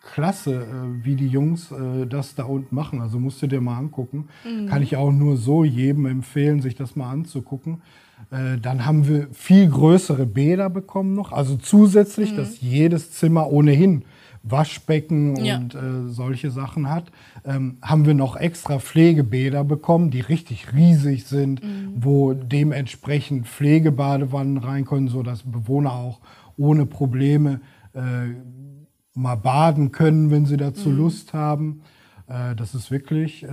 klasse, 0.00 0.54
äh, 0.62 1.04
wie 1.04 1.16
die 1.16 1.26
Jungs 1.26 1.74
das 2.08 2.36
da 2.36 2.44
unten 2.44 2.72
machen. 2.72 3.00
Also 3.00 3.18
musst 3.18 3.42
du 3.42 3.48
dir 3.48 3.60
mal 3.60 3.78
angucken. 3.78 4.28
Kann 4.68 4.80
ich 4.80 4.96
auch 4.96 5.10
nur 5.10 5.36
so 5.38 5.64
jedem 5.64 6.06
empfehlen, 6.06 6.60
sich 6.62 6.76
das 6.76 6.94
mal 6.94 7.10
anzugucken. 7.10 7.82
Äh, 8.30 8.58
dann 8.60 8.86
haben 8.86 9.06
wir 9.08 9.28
viel 9.32 9.68
größere 9.68 10.26
Bäder 10.26 10.70
bekommen 10.70 11.14
noch. 11.14 11.32
Also 11.32 11.56
zusätzlich, 11.56 12.34
dass 12.34 12.60
jedes 12.60 13.12
Zimmer 13.12 13.50
ohnehin 13.50 14.04
Waschbecken 14.42 15.36
Ja. 15.42 15.56
und 15.56 15.74
äh, 15.74 15.78
solche 16.08 16.50
Sachen 16.50 16.90
hat, 16.90 17.10
ähm, 17.46 17.78
haben 17.80 18.04
wir 18.04 18.12
noch 18.14 18.36
extra 18.36 18.78
Pflegebäder 18.78 19.64
bekommen, 19.64 20.10
die 20.10 20.20
richtig 20.20 20.74
riesig 20.74 21.24
sind, 21.24 21.62
wo 21.96 22.34
dementsprechend 22.34 23.46
Pflegebadewannen 23.48 24.58
rein 24.58 24.84
können, 24.84 25.08
sodass 25.08 25.42
Bewohner 25.44 25.92
auch 25.92 26.20
ohne 26.58 26.84
Probleme 26.84 27.60
äh, 27.94 28.00
mal 29.14 29.36
baden 29.36 29.92
können, 29.92 30.30
wenn 30.30 30.44
sie 30.44 30.56
dazu 30.58 30.90
Lust 30.90 31.32
haben. 31.32 31.80
Äh, 32.26 32.54
das 32.54 32.74
ist 32.74 32.90
wirklich 32.90 33.44
äh, 33.44 33.48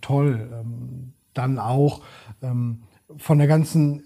toll. 0.00 0.48
Ähm, 0.52 1.12
dann 1.34 1.58
auch 1.58 2.02
ähm, 2.42 2.82
von 3.18 3.38
der 3.38 3.46
ganzen 3.46 4.02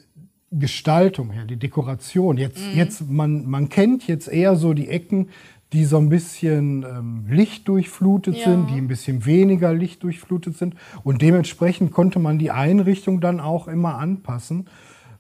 Gestaltung 0.51 1.31
her, 1.31 1.45
die 1.45 1.57
Dekoration. 1.57 2.37
Jetzt, 2.39 2.63
jetzt 2.75 3.09
man, 3.11 3.47
man 3.47 3.69
kennt 3.69 4.07
jetzt 4.07 4.29
eher 4.29 4.57
so 4.57 4.75
die 4.75 4.89
Ecken, 4.89 5.29
die 5.73 5.85
so 5.85 5.99
ein 5.99 6.09
bisschen 6.09 6.85
ähm, 6.85 7.25
lichtdurchflutet 7.29 8.37
Ja. 8.37 8.45
sind, 8.53 8.71
die 8.71 8.77
ein 8.77 8.87
bisschen 8.87 9.27
weniger 9.27 9.75
lichtdurchflutet 9.75 10.57
sind. 10.57 10.77
Und 11.03 11.21
dementsprechend 11.23 11.91
konnte 11.91 12.21
man 12.21 12.39
die 12.39 12.53
Einrichtung 12.53 13.21
dann 13.21 13.41
auch 13.41 13.67
immer 13.67 13.99
anpassen. 13.99 14.69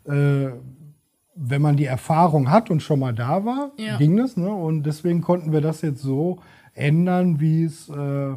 Äh, 0.04 0.50
wenn 1.34 1.60
man 1.60 1.76
die 1.76 1.84
Erfahrung 1.84 2.50
hat 2.50 2.70
und 2.70 2.80
schon 2.82 3.00
mal 3.00 3.12
da 3.12 3.44
war, 3.44 3.72
Ja. 3.76 3.98
ging 3.98 4.16
das. 4.16 4.36
Ne? 4.36 4.48
Und 4.48 4.84
deswegen 4.84 5.20
konnten 5.20 5.52
wir 5.52 5.60
das 5.60 5.82
jetzt 5.82 6.00
so 6.00 6.38
ändern, 6.72 7.40
wie 7.40 7.64
es 7.64 7.88
äh, 7.88 8.34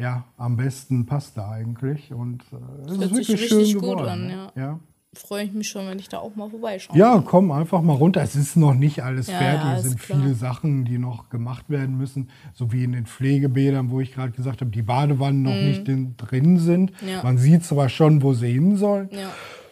ja, 0.00 0.24
am 0.36 0.56
besten 0.56 1.06
passte 1.06 1.46
eigentlich. 1.46 2.12
Und 2.12 2.42
äh, 2.52 2.86
es 2.86 2.92
ist 2.92 3.00
wirklich 3.00 3.28
richtig 3.30 3.48
schön 3.48 3.72
gut 3.74 3.82
geworden. 3.82 4.08
an, 4.08 4.26
ne? 4.26 4.52
ja. 4.56 4.62
ja. 4.62 4.80
Freue 5.12 5.42
ich 5.42 5.52
mich 5.52 5.68
schon, 5.68 5.88
wenn 5.88 5.98
ich 5.98 6.08
da 6.08 6.18
auch 6.18 6.36
mal 6.36 6.48
vorbeischaue. 6.48 6.96
Ja, 6.96 7.20
komm 7.26 7.50
einfach 7.50 7.82
mal 7.82 7.94
runter. 7.94 8.22
Es 8.22 8.36
ist 8.36 8.56
noch 8.56 8.74
nicht 8.74 9.02
alles 9.02 9.26
Ja, 9.26 9.38
fertig. 9.38 9.64
ja, 9.64 9.76
es 9.76 9.82
sind 9.82 9.98
klar. 9.98 10.20
viele 10.20 10.34
Sachen, 10.34 10.84
die 10.84 10.98
noch 10.98 11.30
gemacht 11.30 11.68
werden 11.68 11.98
müssen. 11.98 12.30
So 12.54 12.70
wie 12.70 12.84
in 12.84 12.92
den 12.92 13.06
Pflegebädern, 13.06 13.90
wo 13.90 14.00
ich 14.00 14.12
gerade 14.14 14.30
gesagt 14.30 14.60
habe, 14.60 14.70
die 14.70 14.82
Badewannen 14.82 15.42
noch 15.42 15.54
nicht 15.54 15.88
in, 15.88 16.16
drin 16.16 16.58
sind. 16.58 16.92
Mhm. 17.02 17.08
Man 17.24 17.38
sieht 17.38 17.64
zwar 17.64 17.88
schon, 17.88 18.22
wo 18.22 18.34
sie 18.34 18.52
hin 18.52 18.76
sollen. 18.76 19.10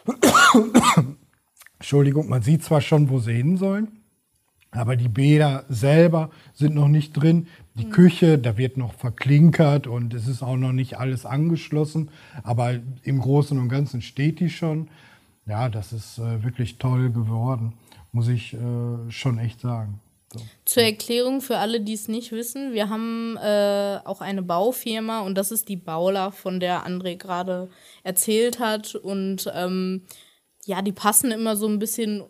Entschuldigung, 1.79 2.27
man 2.27 2.41
sieht 2.41 2.63
zwar 2.65 2.81
schon, 2.81 3.09
wo 3.09 3.19
sie 3.19 3.31
hin 3.33 3.55
sollen. 3.55 3.98
Aber 4.71 4.95
die 4.95 5.09
Bäder 5.09 5.65
selber 5.67 6.29
sind 6.53 6.75
noch 6.75 6.87
nicht 6.87 7.13
drin. 7.13 7.47
Die 7.75 7.85
Mhm. 7.85 7.89
Küche, 7.91 8.37
da 8.37 8.57
wird 8.57 8.77
noch 8.77 8.93
verklinkert 8.93 9.87
und 9.87 10.13
es 10.13 10.27
ist 10.27 10.43
auch 10.43 10.57
noch 10.57 10.73
nicht 10.73 10.99
alles 10.99 11.25
angeschlossen. 11.25 12.11
Aber 12.43 12.75
im 13.03 13.19
Großen 13.19 13.57
und 13.57 13.69
Ganzen 13.69 14.01
steht 14.01 14.39
die 14.39 14.49
schon. 14.49 14.89
Ja, 15.47 15.69
das 15.69 15.91
ist 15.93 16.19
äh, 16.19 16.43
wirklich 16.43 16.77
toll 16.77 17.09
geworden, 17.11 17.73
muss 18.11 18.27
ich 18.27 18.53
äh, 18.53 18.57
schon 19.09 19.39
echt 19.39 19.61
sagen. 19.61 19.99
So. 20.31 20.39
Zur 20.65 20.83
Erklärung 20.83 21.41
für 21.41 21.57
alle, 21.57 21.81
die 21.81 21.93
es 21.93 22.07
nicht 22.07 22.31
wissen, 22.31 22.73
wir 22.73 22.89
haben 22.89 23.35
äh, 23.37 23.97
auch 24.05 24.21
eine 24.21 24.43
Baufirma 24.43 25.21
und 25.21 25.35
das 25.35 25.51
ist 25.51 25.69
die 25.69 25.75
Baula, 25.75 26.29
von 26.29 26.59
der 26.59 26.85
André 26.85 27.15
gerade 27.17 27.69
erzählt 28.03 28.59
hat. 28.59 28.93
Und 28.93 29.51
ähm, 29.55 30.03
ja, 30.65 30.83
die 30.83 30.91
passen 30.91 31.31
immer 31.31 31.55
so 31.55 31.67
ein 31.67 31.79
bisschen 31.79 32.21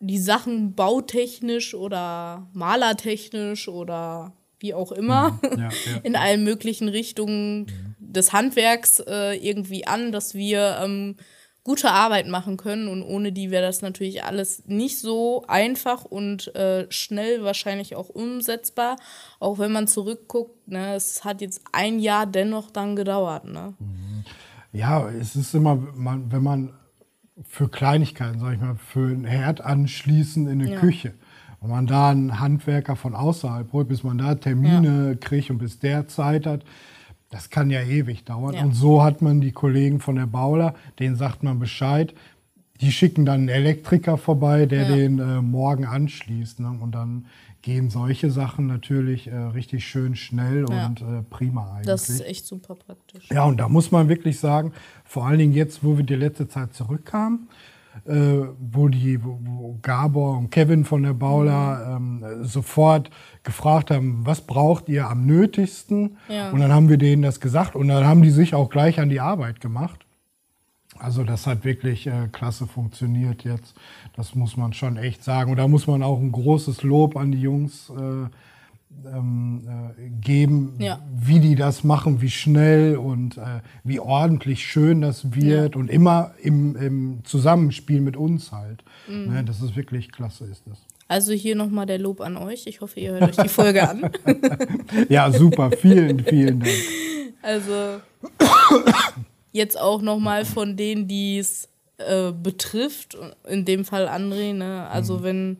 die 0.00 0.18
Sachen 0.18 0.74
bautechnisch 0.74 1.74
oder 1.74 2.48
malertechnisch 2.52 3.68
oder 3.68 4.32
wie 4.58 4.74
auch 4.74 4.92
immer 4.92 5.38
Ja, 5.56 5.58
ja. 5.58 5.70
in 6.02 6.16
allen 6.16 6.44
möglichen 6.44 6.88
Richtungen 6.88 7.66
des 7.98 8.32
Handwerks 8.32 9.00
äh, 9.00 9.36
irgendwie 9.36 9.86
an, 9.86 10.12
dass 10.12 10.34
wir 10.34 10.78
ähm, 10.82 11.16
gute 11.66 11.90
Arbeit 11.90 12.28
machen 12.28 12.56
können. 12.56 12.88
Und 12.88 13.02
ohne 13.02 13.32
die 13.32 13.50
wäre 13.50 13.66
das 13.66 13.82
natürlich 13.82 14.22
alles 14.22 14.62
nicht 14.66 15.00
so 15.00 15.44
einfach 15.48 16.04
und 16.04 16.54
äh, 16.54 16.86
schnell 16.90 17.42
wahrscheinlich 17.42 17.96
auch 17.96 18.08
umsetzbar, 18.08 18.96
auch 19.40 19.58
wenn 19.58 19.72
man 19.72 19.88
zurückguckt, 19.88 20.68
ne, 20.68 20.94
es 20.94 21.24
hat 21.24 21.40
jetzt 21.40 21.62
ein 21.72 21.98
Jahr 21.98 22.26
dennoch 22.26 22.70
dann 22.70 22.94
gedauert, 22.94 23.46
ne? 23.46 23.74
Ja, 24.72 25.08
es 25.10 25.34
ist 25.34 25.54
immer, 25.54 25.74
man, 25.74 26.30
wenn 26.30 26.42
man 26.42 26.72
für 27.44 27.68
Kleinigkeiten, 27.68 28.38
sag 28.38 28.54
ich 28.54 28.60
mal, 28.60 28.76
für 28.76 29.08
einen 29.08 29.24
Herd 29.24 29.60
anschließen 29.60 30.46
in 30.48 30.60
eine 30.62 30.72
Ja. 30.74 30.80
Küche. 30.80 31.12
Und 31.60 31.70
man 31.70 31.86
da 31.86 32.10
einen 32.10 32.38
Handwerker 32.40 32.96
von 32.96 33.14
außerhalb 33.14 33.72
holt, 33.72 33.88
bis 33.88 34.04
man 34.04 34.18
da 34.18 34.34
Termine 34.34 35.16
kriegt 35.16 35.50
und 35.50 35.58
bis 35.58 35.78
der 35.78 36.06
Zeit 36.06 36.46
hat, 36.46 36.64
das 37.30 37.50
kann 37.50 37.70
ja 37.70 37.82
ewig 37.82 38.24
dauern. 38.24 38.54
Ja. 38.54 38.62
Und 38.62 38.72
so 38.74 39.02
hat 39.02 39.20
man 39.22 39.40
die 39.40 39.52
Kollegen 39.52 40.00
von 40.00 40.16
der 40.16 40.26
Bauler, 40.26 40.74
denen 40.98 41.16
sagt 41.16 41.42
man 41.42 41.58
Bescheid. 41.58 42.14
Die 42.80 42.92
schicken 42.92 43.24
dann 43.24 43.40
einen 43.40 43.48
Elektriker 43.48 44.16
vorbei, 44.18 44.66
der 44.66 44.82
Ja. 44.90 44.96
den 44.96 45.18
äh, 45.18 45.40
morgen 45.40 45.86
anschließt. 45.86 46.60
Ne? 46.60 46.70
Und 46.80 46.94
dann 46.94 47.26
gehen 47.66 47.90
solche 47.90 48.30
Sachen 48.30 48.68
natürlich 48.68 49.26
äh, 49.26 49.34
richtig 49.34 49.84
schön 49.88 50.14
schnell 50.14 50.64
Ja. 50.70 50.86
und 50.86 51.00
äh, 51.00 51.22
prima 51.28 51.72
eigentlich. 51.72 51.86
Das 51.86 52.08
ist 52.08 52.20
echt 52.20 52.46
super 52.46 52.76
praktisch. 52.76 53.28
Ja, 53.28 53.42
und 53.42 53.56
da 53.58 53.68
muss 53.68 53.90
man 53.90 54.08
wirklich 54.08 54.38
sagen, 54.38 54.72
vor 55.04 55.26
allen 55.26 55.40
Dingen 55.40 55.52
jetzt, 55.52 55.82
wo 55.82 55.96
wir 55.96 56.04
die 56.04 56.14
letzte 56.14 56.46
Zeit 56.46 56.74
zurückkamen, 56.74 57.48
äh, 58.04 58.14
wo 58.60 58.86
die 58.86 59.18
wo, 59.24 59.80
Gabor 59.82 60.38
und 60.38 60.50
Kevin 60.50 60.84
von 60.84 61.02
der 61.02 61.14
Baula 61.14 61.96
ähm, 61.96 62.24
sofort 62.42 63.10
gefragt 63.42 63.90
haben, 63.90 64.24
was 64.24 64.42
braucht 64.42 64.88
ihr 64.88 65.08
am 65.10 65.26
nötigsten? 65.26 66.18
Ja. 66.28 66.50
Und 66.52 66.60
dann 66.60 66.72
haben 66.72 66.88
wir 66.88 66.98
denen 66.98 67.22
das 67.22 67.40
gesagt 67.40 67.74
und 67.74 67.88
dann 67.88 68.06
haben 68.06 68.22
die 68.22 68.30
sich 68.30 68.54
auch 68.54 68.70
gleich 68.70 69.00
an 69.00 69.08
die 69.08 69.18
Arbeit 69.18 69.60
gemacht. 69.60 70.05
Also 71.00 71.24
das 71.24 71.46
hat 71.46 71.64
wirklich 71.64 72.06
äh, 72.06 72.28
klasse 72.32 72.66
funktioniert 72.66 73.44
jetzt. 73.44 73.74
Das 74.14 74.34
muss 74.34 74.56
man 74.56 74.72
schon 74.72 74.96
echt 74.96 75.22
sagen. 75.24 75.50
Und 75.50 75.56
da 75.58 75.68
muss 75.68 75.86
man 75.86 76.02
auch 76.02 76.18
ein 76.20 76.32
großes 76.32 76.82
Lob 76.82 77.16
an 77.16 77.32
die 77.32 77.40
Jungs 77.40 77.90
äh, 77.90 78.28
ähm, 79.08 79.62
äh, 79.98 80.08
geben, 80.20 80.74
Ja. 80.78 81.00
wie 81.14 81.38
die 81.40 81.54
das 81.54 81.84
machen, 81.84 82.20
wie 82.22 82.30
schnell 82.30 82.96
und 82.96 83.36
äh, 83.36 83.60
wie 83.84 84.00
ordentlich 84.00 84.64
schön 84.66 85.00
das 85.02 85.34
wird 85.34 85.76
und 85.76 85.90
immer 85.90 86.32
im, 86.42 86.76
im 86.76 87.18
Zusammenspiel 87.24 88.00
mit 88.00 88.16
uns 88.16 88.52
halt. 88.52 88.82
Mhm. 89.08 89.32
Ne, 89.32 89.44
das 89.44 89.60
ist 89.60 89.76
wirklich 89.76 90.10
klasse, 90.12 90.44
ist 90.46 90.62
das. 90.66 90.78
Also 91.08 91.32
hier 91.32 91.54
nochmal 91.54 91.86
der 91.86 91.98
Lob 91.98 92.20
an 92.20 92.36
euch. 92.36 92.66
Ich 92.66 92.80
hoffe, 92.80 92.98
ihr 92.98 93.12
hört 93.12 93.22
euch 93.22 93.36
die 93.36 93.48
Folge 93.48 93.88
an. 93.88 94.10
Ja, 95.08 95.30
super, 95.30 95.70
vielen, 95.70 96.20
vielen 96.24 96.60
Dank. 96.60 96.72
Also 97.42 98.00
jetzt 99.56 99.78
auch 99.80 100.02
nochmal 100.02 100.44
von 100.44 100.76
denen, 100.76 101.08
die 101.08 101.38
es 101.38 101.68
äh, 101.98 102.30
betrifft, 102.32 103.16
in 103.48 103.64
dem 103.64 103.84
Fall 103.84 104.06
André, 104.08 104.52
ne? 104.54 104.86
Also 104.90 105.22
wenn, 105.22 105.58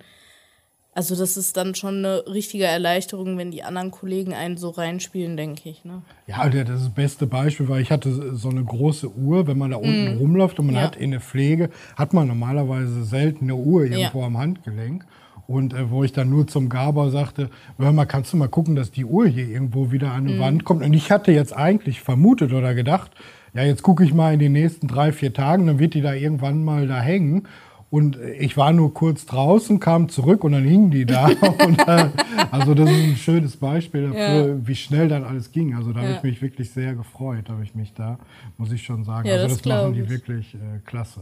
also 0.93 1.15
das 1.17 1.37
ist 1.37 1.57
dann 1.57 1.75
schon 1.75 1.99
eine 2.05 2.25
richtige 2.27 2.65
Erleichterung, 2.65 3.37
wenn 3.37 3.51
die 3.51 3.63
anderen 3.63 3.91
Kollegen 3.91 4.33
einen 4.33 4.57
so 4.57 4.71
reinspielen, 4.71 5.37
denke 5.37 5.69
ich, 5.69 5.85
ne? 5.85 6.03
Ja, 6.27 6.49
das, 6.49 6.61
ist 6.71 6.85
das 6.87 6.95
beste 6.95 7.27
Beispiel, 7.27 7.69
weil 7.69 7.83
ich 7.83 7.91
hatte 7.91 8.35
so 8.35 8.49
eine 8.49 8.65
große 8.65 9.11
Uhr, 9.15 9.47
wenn 9.47 9.59
man 9.59 9.71
da 9.73 9.77
unten 9.79 10.17
rumläuft 10.19 10.59
und 10.59 10.67
man 10.67 10.75
Mhm. 10.75 10.81
Ja. 10.81 10.87
hat 10.87 10.97
in 10.97 11.11
der 11.11 11.21
Pflege, 11.21 11.71
hat 11.97 12.13
man 12.15 12.29
normalerweise 12.29 13.05
selten 13.05 13.45
eine 13.47 13.57
Uhr 13.57 13.85
irgendwo 13.85 14.23
am 14.23 14.39
Handgelenk. 14.39 15.05
Und 15.49 15.75
äh, 15.75 15.91
wo 15.91 16.03
ich 16.03 16.13
dann 16.13 16.29
nur 16.29 16.49
zum 16.49 16.69
Gaber 16.69 17.11
sagte, 17.11 17.51
hör 17.79 17.93
mal, 17.93 18.05
kannst 18.05 18.33
du 18.33 18.37
mal 18.37 18.49
gucken, 18.49 18.75
dass 18.75 18.91
die 18.91 19.05
Uhr 19.05 19.29
hier 19.29 19.47
irgendwo 19.47 19.93
wieder 19.93 20.11
an 20.13 20.27
die 20.27 20.35
Mhm. 20.35 20.41
Wand 20.41 20.65
kommt. 20.65 20.83
Und 20.83 20.93
ich 20.93 21.11
hatte 21.13 21.31
jetzt 21.31 21.55
eigentlich 21.57 22.01
vermutet 22.01 22.53
oder 22.53 22.75
gedacht, 22.75 23.13
ja, 23.57 23.63
jetzt 23.63 23.83
gucke 23.83 24.05
ich 24.05 24.13
mal 24.15 24.33
in 24.35 24.39
den 24.39 24.53
nächsten 24.53 24.87
drei, 24.87 25.13
vier 25.13 25.33
Tagen, 25.33 25.67
dann 25.67 25.79
wird 25.79 25.95
die 25.95 26.03
da 26.03 26.13
irgendwann 26.13 26.63
mal 26.63 26.87
da 26.87 27.01
hängen. 27.01 27.49
Und 27.89 28.19
ich 28.39 28.57
war 28.57 28.73
nur 28.73 28.93
kurz 28.93 29.27
draußen, 29.27 29.79
kam 29.81 30.09
zurück 30.09 30.43
und 30.45 30.53
dann 30.53 30.65
hingen 30.65 30.91
die 30.91 31.07
da. 31.07 31.27
und, 31.65 31.79
äh, 31.89 32.09
also 32.51 32.75
das 32.75 32.91
ist 32.91 32.97
ein 33.05 33.17
schönes 33.17 33.57
Beispiel 33.57 34.09
dafür, 34.11 34.67
wie 34.67 34.75
schnell 34.75 35.09
dann 35.09 35.25
alles 35.25 35.53
ging. 35.53 35.75
Also 35.75 35.93
da 35.93 36.01
habe 36.01 36.11
Ja. 36.11 36.17
ich 36.17 36.23
mich 36.23 36.43
wirklich 36.43 36.71
sehr 36.71 36.95
gefreut, 36.95 37.49
habe 37.49 37.63
ich 37.63 37.75
mich 37.75 37.95
da, 37.95 38.19
muss 38.59 38.73
ich 38.73 38.83
schon 38.83 39.05
sagen. 39.05 39.27
Ja, 39.29 39.35
also 39.37 39.49
das 39.49 39.63
das, 39.63 39.67
machen 39.73 39.95
die 39.95 40.01
ich. 40.01 40.11
wirklich 40.11 40.55
äh, 40.55 40.59
klasse. 40.85 41.21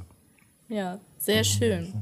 Ja, 0.69 0.99
sehr 1.19 1.45
schön. 1.45 1.93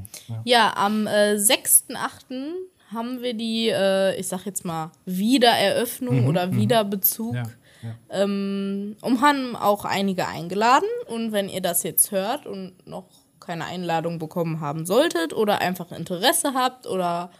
Ja, 0.45 0.73
am 0.77 1.07
äh, 1.09 1.35
6.8. 1.35 2.53
haben 2.95 3.21
wir 3.21 3.35
die, 3.35 3.69
äh, 3.69 4.19
ich 4.19 4.29
sag 4.29 4.47
jetzt 4.47 4.65
mal, 4.65 4.93
Wiedereröffnung 5.05 6.27
oder 6.29 6.55
Wiederbezug. 6.55 7.35
Ja. 7.83 8.23
Ähm, 8.23 8.97
und 9.01 9.21
haben 9.21 9.57
auch 9.57 9.85
einige 9.85 10.27
eingeladen. 10.27 10.89
Und 11.07 11.33
wenn 11.33 11.49
ihr 11.49 11.61
das 11.61 11.83
jetzt 11.83 12.11
hört 12.13 12.47
und 12.47 12.87
noch 12.87 13.07
keine 13.41 13.65
Einladung 13.65 14.19
bekommen 14.19 14.61
haben 14.61 14.87
solltet 14.87 15.33
oder 15.33 15.61
einfach 15.61 15.91
Interesse 15.93 16.55
habt 16.55 16.87
oder 16.87 17.31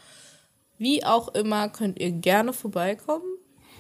wie 0.79 1.05
auch 1.05 1.29
immer, 1.29 1.69
könnt 1.69 2.01
ihr 2.01 2.11
gerne 2.11 2.53
vorbeikommen. 2.53 3.25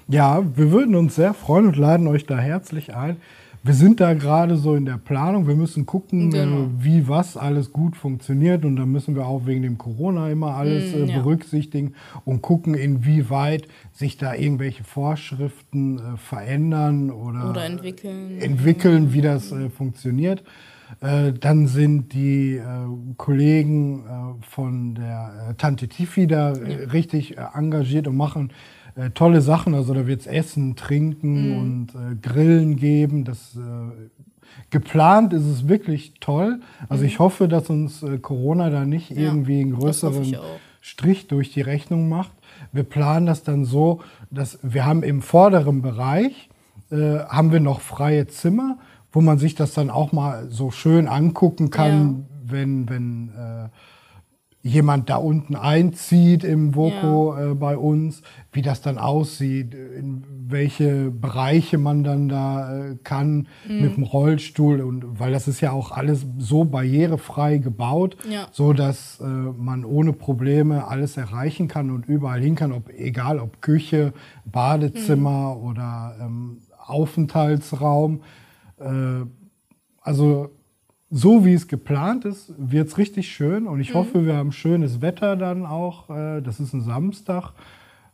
Ja, 0.09 0.42
wir 0.57 0.71
würden 0.71 0.95
uns 0.95 1.16
sehr 1.16 1.35
freuen 1.35 1.66
und 1.66 1.76
laden 1.76 2.07
euch 2.07 2.26
da 2.26 2.38
herzlich 2.38 2.95
ein. 2.95 3.21
Wir 3.64 3.75
sind 3.75 4.00
da 4.00 4.14
gerade 4.14 4.57
so 4.57 4.75
in 4.75 4.87
der 4.87 4.99
Planung. 4.99 5.47
Wir 5.47 5.54
müssen 5.54 5.87
gucken, 5.87 6.31
Genau. 6.31 6.69
wie 6.78 7.07
was 7.09 7.37
alles 7.37 7.73
gut 7.73 7.97
funktioniert. 7.97 8.64
Und 8.64 8.75
da 8.76 8.87
müssen 8.87 9.14
wir 9.14 9.26
auch 9.26 9.47
wegen 9.47 9.62
dem 9.62 9.78
Corona 9.78 10.28
immer 10.31 10.57
alles 10.57 10.92
äh, 10.92 11.04
ja. 11.04 11.19
berücksichtigen 11.21 11.95
und 12.25 12.42
gucken, 12.42 12.75
inwieweit 12.75 13.69
sich 13.92 14.16
da 14.16 14.35
irgendwelche 14.35 14.83
Vorschriften 14.83 15.99
äh, 15.99 16.16
verändern 16.16 17.11
oder, 17.11 17.50
Oder 17.50 17.64
entwickeln. 17.66 18.40
entwickeln, 18.40 19.12
wie 19.12 19.21
das 19.21 19.52
äh, 19.52 19.71
funktioniert. 19.71 20.42
Äh, 21.00 21.33
dann 21.33 21.69
sind 21.69 22.12
die 22.12 22.57
äh, 22.57 22.62
Kollegen 23.16 24.02
von 24.42 24.95
der 24.95 25.54
Tante 25.57 25.88
Tifi 25.88 26.26
da 26.26 26.52
äh, 26.52 26.85
richtig 26.92 27.37
engagiert 27.54 28.09
und 28.09 28.16
machen 28.16 28.52
äh, 28.96 29.11
tolle 29.11 29.40
Sachen. 29.40 29.75
Also 29.75 29.94
da 29.94 30.06
wird 30.06 30.22
es 30.22 30.26
Essen, 30.26 30.76
Trinken 30.76 31.58
und 31.58 31.94
äh, 31.94 32.16
Grillen 32.20 32.76
geben. 32.76 33.25
Das, 33.25 33.56
äh, 33.56 33.61
geplant 34.70 35.32
ist 35.32 35.46
es 35.46 35.68
wirklich 35.68 36.14
toll. 36.20 36.61
Also 36.88 37.04
ich 37.04 37.18
hoffe, 37.18 37.49
dass 37.49 37.70
uns 37.70 38.02
äh, 38.02 38.18
Corona 38.18 38.70
da 38.70 38.84
nicht 38.84 39.11
irgendwie 39.11 39.61
einen 39.61 39.75
größeren. 39.78 40.37
Strich 40.84 41.28
durch 41.28 41.52
die 41.52 41.61
Rechnung 41.61 42.08
macht. 42.08 42.32
Wir 42.72 42.82
planen 42.82 43.25
das 43.25 43.44
dann 43.44 43.64
so, 43.64 44.00
dass 44.32 44.58
wir 44.62 44.84
haben 44.84 45.04
im 45.04 45.22
vorderen 45.22 45.80
Bereich 45.80 46.50
äh, 46.90 47.20
haben 47.20 47.52
wir 47.52 47.61
noch 47.61 47.80
freie 47.80 48.26
Zimmer, 48.26 48.78
wo 49.12 49.20
man 49.20 49.38
sich 49.38 49.54
das 49.54 49.75
dann 49.75 49.90
auch 49.90 50.11
mal 50.11 50.50
so 50.50 50.72
schön 50.72 51.06
angucken 51.06 51.70
kann, 51.70 52.26
wenn, 52.44 52.88
wenn 52.88 53.28
äh, 53.28 53.68
jemand 54.64 55.11
da 55.11 55.16
unten 55.16 55.57
einzieht 55.57 56.45
im 56.45 56.76
Voko 56.76 57.35
Ja. 57.37 57.50
äh, 57.50 57.54
bei 57.54 57.76
uns, 57.76 58.23
wie 58.52 58.62
das 58.62 58.81
dann 58.81 58.97
aussieht, 58.97 59.75
in 59.75 60.23
welche 60.47 61.11
Bereiche 61.11 61.78
man 61.78 62.04
dann 62.04 62.28
da 62.28 62.90
äh, 62.90 62.97
kann 63.02 63.49
Mhm. 63.69 63.81
mit 63.81 63.97
dem 63.97 64.04
Rollstuhl 64.04 64.81
und 64.81 65.19
weil 65.19 65.33
das 65.33 65.49
ist 65.49 65.61
ja 65.61 65.73
auch 65.73 65.90
alles 65.90 66.25
so 66.38 66.64
barrierefrei 66.64 67.59
gebaut, 67.59 68.16
Ja. 68.31 68.47
so 68.52 68.73
dass 68.73 69.19
äh, 69.21 69.25
man 69.25 69.85
ohne 69.85 70.12
Probleme 70.12 70.87
alles 70.87 71.16
erreichen 71.16 71.66
kann 71.66 71.90
und 71.90 72.07
überall 72.07 72.40
hin 72.40 72.54
kann, 72.54 72.71
ob 72.71 72.88
egal 72.90 73.40
ob 73.40 73.62
Küche, 73.62 74.12
Badezimmer 74.45 75.57
Mhm. 75.57 75.64
oder 75.64 76.16
ähm, 76.21 76.59
Aufenthaltsraum. 76.87 78.21
Äh, 78.78 79.25
also 80.02 80.50
so 81.14 81.45
wie 81.45 81.52
es 81.52 81.69
geplant 81.69 82.25
ist, 82.25 82.54
wird 82.57 82.88
es 82.88 82.97
richtig 82.97 83.28
schön 83.31 83.66
und 83.66 83.81
ich 83.81 83.92
hoffe, 83.95 84.25
wir 84.25 84.35
haben 84.35 84.50
schönes 84.50 85.02
Wetter 85.02 85.37
dann 85.37 85.66
auch. 85.66 86.09
Äh, 86.09 86.40
das 86.40 86.59
ist 86.59 86.73
ein 86.73 86.81
Samstag. 86.81 87.52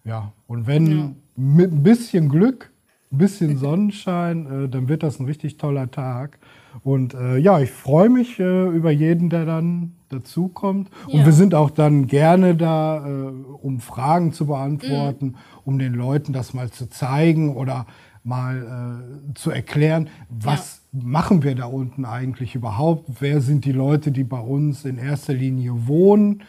Ja, 0.05 0.33
und 0.49 0.67
wenn 0.67 1.15
mit 1.37 1.73
ein 1.73 1.85
bisschen 1.85 2.29
Glück, 2.29 2.73
ein 3.13 3.19
bisschen 3.19 3.57
Sonnenschein, 3.57 4.65
äh, 4.65 4.69
dann 4.69 4.89
wird 4.89 5.05
das 5.05 5.21
ein 5.21 5.27
richtig 5.27 5.59
toller 5.59 5.89
Tag. 5.93 6.41
Und 6.83 7.15
äh, 7.15 7.37
ja, 7.39 7.61
ich 7.61 7.71
freue 7.71 8.09
mich 8.09 8.41
über 8.41 8.91
jeden, 8.91 9.31
der 9.31 9.45
dann 9.45 9.93
dazukommt. 10.09 10.91
Und 11.07 11.21
Ja. 11.21 11.25
wir 11.27 11.33
sind 11.33 11.55
auch 11.55 11.71
dann 11.71 12.07
gerne 12.07 12.57
da, 12.57 12.99
um 13.63 13.81
Fragen 13.81 14.33
zu 14.33 14.47
beantworten, 14.47 15.37
um 15.65 15.79
den 15.79 15.95
Leuten 15.95 16.33
das 16.33 16.55
mal 16.55 16.71
zu 16.71 16.89
zeigen 16.89 17.55
oder 17.57 17.87
mal 18.29 19.01
äh, 19.31 19.35
zu 19.35 19.51
erklären, 19.51 20.09
was 20.29 20.83
machen 20.93 21.43
wir 21.43 21.55
da 21.55 21.65
unten 21.65 22.05
eigentlich 22.05 22.55
überhaupt? 22.55 23.09
Wer 23.21 23.41
sind 23.41 23.65
die 23.65 23.73
Leute, 23.73 24.13
die 24.13 24.25
bei 24.25 24.41
uns 24.41 24.85
in 24.85 24.99
erster 24.99 25.33
Linie 25.33 25.89
wohnen? 25.89 26.43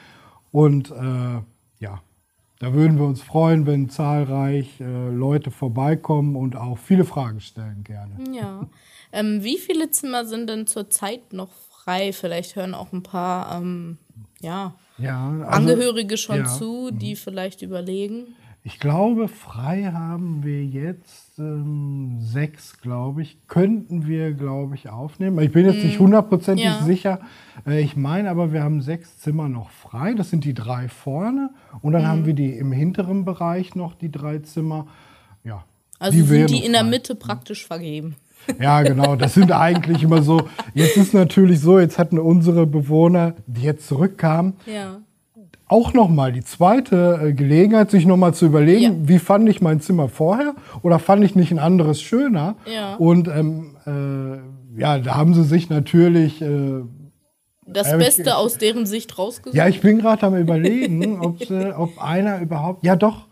Und 0.52 0.92
äh, 0.92 1.42
ja, 1.80 2.02
da 2.60 2.74
würden 2.74 2.98
wir 2.98 3.06
uns 3.06 3.22
freuen, 3.22 3.66
wenn 3.66 3.90
zahlreich 3.90 4.82
äh, 4.82 5.10
Leute 5.10 5.50
vorbeikommen 5.50 6.36
und 6.36 6.56
auch 6.56 6.78
viele 6.78 7.06
Fragen 7.06 7.40
stellen 7.40 7.84
gerne. 7.84 8.36
Ja. 8.36 8.68
Ähm, 9.12 9.44
wie 9.44 9.58
viele 9.58 9.90
Zimmer 9.92 10.26
sind 10.26 10.50
denn 10.50 10.68
zurzeit 10.68 11.32
noch 11.32 11.52
frei? 11.70 12.12
Vielleicht 12.12 12.56
hören 12.56 12.76
auch 12.76 12.92
ein 12.92 13.04
paar 13.04 13.62
ähm, 13.62 13.98
ja, 14.42 14.76
Ja, 14.98 15.30
also, 15.30 15.46
Angehörige 15.46 16.18
schon 16.18 16.40
ja. 16.40 16.46
zu, 16.46 16.92
die 16.92 17.16
vielleicht 17.16 17.62
überlegen. 17.62 18.36
Ich 18.64 18.80
glaube, 18.80 19.30
frei 19.30 19.92
haben 19.94 20.44
wir 20.44 20.66
jetzt 20.66 21.29
ähm, 21.40 22.18
sechs, 22.20 22.80
glaube 22.82 23.22
ich. 23.22 23.38
Könnten 23.48 24.06
wir, 24.08 24.34
glaube 24.34 24.76
ich, 24.76 24.90
aufnehmen. 24.90 25.40
Ich 25.40 25.52
bin 25.52 25.66
jetzt 25.66 25.84
nicht 25.84 26.00
hundertprozentig 26.00 26.66
Ja. 26.66 26.84
sicher. 26.84 27.20
Äh, 27.66 27.82
ich 27.82 27.96
meine 27.96 28.30
aber, 28.30 28.52
wir 28.54 28.64
haben 28.64 28.82
sechs 28.82 29.18
Zimmer 29.20 29.50
noch 29.50 29.70
frei. 29.70 30.14
Das 30.14 30.30
sind 30.30 30.44
die 30.46 30.54
drei 30.54 30.88
vorne. 30.90 31.50
Und 31.82 31.94
dann 31.94 32.08
haben 32.08 32.26
wir 32.26 32.34
die 32.34 32.52
im 32.52 32.72
hinteren 32.72 33.26
Bereich 33.26 33.76
noch, 33.76 33.96
die 33.96 34.12
drei 34.12 34.40
Zimmer. 34.40 34.88
Ja. 35.44 35.64
Also 36.00 36.18
sind 36.18 36.30
wären 36.30 36.48
die 36.48 36.64
in 36.66 36.72
der 36.74 36.82
frei. 36.82 36.90
Mitte 36.90 37.16
praktisch 37.16 37.66
vergeben. 37.66 38.16
Ja, 38.60 38.82
genau. 38.84 39.16
Das 39.16 39.34
sind 39.34 39.52
eigentlich 39.52 40.02
immer 40.04 40.22
so. 40.22 40.42
Jetzt 40.74 40.98
ist 40.98 41.14
natürlich 41.14 41.60
so, 41.60 41.80
jetzt 41.80 42.00
hatten 42.00 42.18
unsere 42.20 42.66
Bewohner, 42.66 43.36
die 43.48 43.62
jetzt 43.64 43.88
zurückkamen, 43.88 44.54
Ja. 44.66 45.00
Auch 45.70 45.94
nochmal 45.94 46.34
die 46.34 46.44
zweite 46.44 47.20
äh, 47.24 47.34
Gelegenheit, 47.34 47.92
sich 47.92 48.06
nochmal 48.06 48.34
zu 48.34 48.46
überlegen, 48.48 48.82
Ja. 48.82 48.92
wie 49.10 49.20
fand 49.20 49.48
ich 49.48 49.62
mein 49.62 49.80
Zimmer 49.80 50.10
vorher 50.10 50.54
oder 50.82 51.00
fand 51.00 51.24
ich 51.24 51.36
nicht 51.36 51.52
ein 51.52 51.60
anderes 51.60 52.02
schöner? 52.02 52.56
Ja. 52.66 52.96
Und 52.96 53.28
ähm, 53.30 53.78
äh, 53.86 54.80
ja, 54.82 55.00
da 55.00 55.16
haben 55.16 55.34
sie 55.34 55.44
sich 55.44 55.70
natürlich. 55.70 56.42
Äh, 56.42 56.82
Das 57.68 57.88
aber 57.88 58.00
ich- 58.00 58.06
Beste 58.08 58.36
aus 58.36 58.58
deren 58.58 58.86
Sicht 58.86 59.18
rausgesucht. 59.18 59.56
ja, 59.56 59.68
ich 59.68 59.80
bin 59.82 60.00
gerade 60.00 60.26
am 60.26 60.36
überlegen, 60.36 61.20
ob, 61.22 61.44
sie, 61.44 61.74
ob 61.78 62.02
einer 62.04 62.42
überhaupt. 62.42 62.84
Ja, 62.84 62.96
doch. 62.96 63.28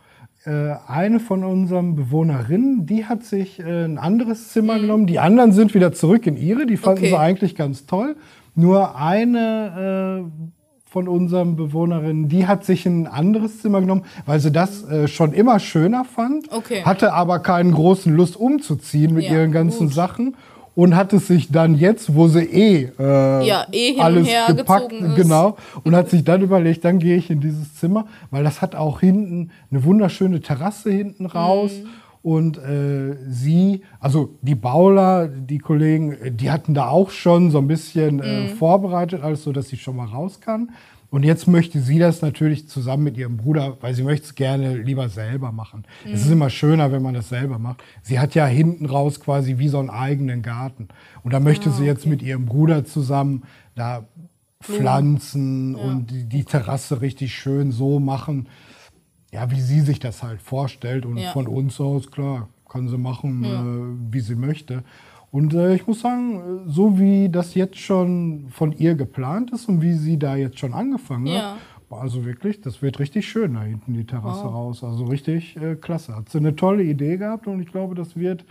Äh, 0.45 0.75
eine 0.87 1.19
von 1.19 1.43
unseren 1.43 1.95
Bewohnerinnen, 1.95 2.85
die 2.85 3.05
hat 3.05 3.23
sich 3.23 3.59
äh, 3.59 3.83
ein 3.85 3.97
anderes 3.97 4.49
Zimmer 4.53 4.79
genommen. 4.79 5.07
Die 5.07 5.19
anderen 5.19 5.51
sind 5.51 5.73
wieder 5.73 5.91
zurück 5.91 6.25
in 6.27 6.37
ihre. 6.37 6.65
Die 6.67 6.77
fanden 6.77 7.01
Mhm. 7.01 7.05
Okay. 7.07 7.15
sie 7.15 7.19
eigentlich 7.19 7.55
ganz 7.55 7.85
toll. 7.87 8.15
Nur 8.55 8.95
eine 8.95 10.23
äh, 10.23 10.51
von 10.89 11.07
unseren 11.07 11.55
Bewohnerinnen, 11.55 12.29
die 12.29 12.47
hat 12.47 12.63
sich 12.63 12.85
ein 12.85 13.07
anderes 13.07 13.61
Zimmer 13.61 13.81
genommen, 13.81 14.03
weil 14.25 14.39
sie 14.39 14.51
das 14.51 14.83
äh, 14.89 15.07
schon 15.07 15.33
immer 15.33 15.59
schöner 15.59 16.05
fand. 16.05 16.51
Okay. 16.51 16.83
Hatte 16.83 17.13
aber 17.13 17.39
keinen 17.39 17.73
großen 17.73 18.15
Lust 18.15 18.37
umzuziehen 18.37 19.13
mit 19.13 19.25
Ja, 19.25 19.33
ihren 19.33 19.51
ganzen 19.51 19.87
gut. 19.87 19.93
Sachen. 19.93 20.35
Und 20.75 20.95
hat 20.95 21.11
es 21.11 21.25
sich 21.25 21.51
dann 21.51 21.73
jetzt, 21.73 22.13
wo 22.13 22.27
sie 22.27 22.43
eh, 22.43 22.91
äh, 22.99 23.47
Ja, 23.47 23.65
eh 23.71 23.93
hin 23.93 23.95
und 23.95 24.01
alles 24.03 24.27
gepackt, 24.55 24.93
genau, 25.15 25.57
und 25.83 25.95
hat 25.95 26.11
sich 26.11 26.23
dann 26.23 26.43
überlegt, 26.43 26.85
dann 26.85 26.99
gehe 26.99 27.17
ich 27.17 27.31
in 27.31 27.41
dieses 27.41 27.73
Zimmer, 27.77 28.05
weil 28.29 28.43
das 28.43 28.61
hat 28.61 28.75
auch 28.75 28.99
hinten 28.99 29.49
eine 29.71 29.83
wunderschöne 29.83 30.39
Terrasse 30.39 30.91
hinten 30.91 31.25
raus. 31.25 31.71
Mhm. 31.83 31.87
Und 32.27 32.57
äh, 32.57 33.15
sie, 33.29 33.83
also 34.01 34.35
die 34.41 34.55
Bauler, 34.55 35.29
die 35.29 35.59
Kollegen, 35.59 36.11
äh, 36.11 36.29
die 36.29 36.51
hatten 36.51 36.73
da 36.73 36.89
auch 36.89 37.09
schon 37.09 37.51
so 37.51 37.57
ein 37.59 37.67
bisschen 37.67 38.15
Mhm. 38.17 38.21
äh, 38.21 38.47
vorbereitet, 38.49 39.23
alles 39.23 39.43
so, 39.43 39.53
dass 39.53 39.69
sie 39.69 39.77
schon 39.77 39.95
mal 39.95 40.07
raus 40.07 40.41
kann. 40.41 40.71
Und 41.09 41.23
jetzt 41.23 41.47
möchte 41.47 41.79
sie 41.79 41.99
das 41.99 42.21
natürlich 42.21 42.67
zusammen 42.67 43.05
mit 43.05 43.17
ihrem 43.17 43.37
Bruder, 43.37 43.77
weil 43.79 43.93
sie 43.93 44.03
möchte 44.03 44.25
es 44.25 44.35
gerne 44.35 44.75
lieber 44.75 45.07
selber 45.07 45.53
machen. 45.53 45.85
Es 46.03 46.25
ist 46.25 46.31
immer 46.31 46.49
schöner, 46.49 46.91
wenn 46.91 47.01
man 47.01 47.13
das 47.13 47.29
selber 47.29 47.59
macht. 47.59 47.81
Sie 48.01 48.19
hat 48.19 48.35
ja 48.35 48.45
hinten 48.45 48.87
raus 48.87 49.21
quasi 49.21 49.57
wie 49.57 49.69
so 49.69 49.79
einen 49.79 49.89
eigenen 49.89 50.41
Garten. 50.41 50.89
Und 51.23 51.31
da 51.33 51.39
möchte 51.39 51.71
sie 51.71 51.85
jetzt 51.85 52.05
mit 52.07 52.21
ihrem 52.21 52.45
Bruder 52.45 52.83
zusammen 52.83 53.43
da 53.73 54.03
pflanzen 54.61 55.75
und 55.75 56.11
die, 56.11 56.25
die 56.25 56.43
Terrasse 56.43 56.99
richtig 56.99 57.33
schön 57.33 57.71
so 57.71 58.01
machen, 58.01 58.47
ja, 59.31 59.49
wie 59.51 59.59
sie 59.61 59.81
sich 59.81 59.99
das 59.99 60.23
halt 60.23 60.41
vorstellt. 60.41 61.05
Und 61.05 61.17
Ja. 61.17 61.31
von 61.31 61.47
uns 61.47 61.79
aus, 61.81 62.09
klar, 62.11 62.47
kann 62.69 62.87
sie 62.87 62.97
machen, 62.97 63.43
äh, 63.43 64.13
wie 64.13 64.19
sie 64.19 64.35
möchte. 64.35 64.83
Und 65.31 65.53
äh, 65.53 65.75
ich 65.75 65.85
muss 65.87 66.01
sagen, 66.01 66.35
äh, 66.67 66.69
so 66.69 66.97
wie 66.99 67.29
das 67.29 67.53
jetzt 67.53 67.77
schon 67.77 68.47
von 68.49 68.71
ihr 68.71 68.95
geplant 68.95 69.51
ist 69.51 69.67
und 69.67 69.81
wie 69.81 69.93
sie 69.93 70.17
da 70.17 70.35
jetzt 70.35 70.59
schon 70.59 70.73
angefangen 70.73 71.27
Ja. 71.27 71.51
hat, 71.51 71.57
also 72.01 72.25
wirklich, 72.25 72.59
das 72.61 72.81
wird 72.81 72.99
richtig 72.99 73.27
schön 73.27 73.53
da 73.53 73.61
hinten 73.63 73.93
die 73.93 74.05
Terrasse 74.05 74.45
raus. 74.45 74.83
Also 74.83 75.05
richtig 75.05 75.55
äh, 75.57 75.75
klasse. 75.75 76.15
Hat 76.15 76.29
sie 76.29 76.37
eine 76.39 76.55
tolle 76.55 76.83
Idee 76.83 77.17
gehabt 77.17 77.47
und 77.47 77.61
ich 77.61 77.71
glaube, 77.71 77.95
das 77.95 78.15
wird 78.17 78.45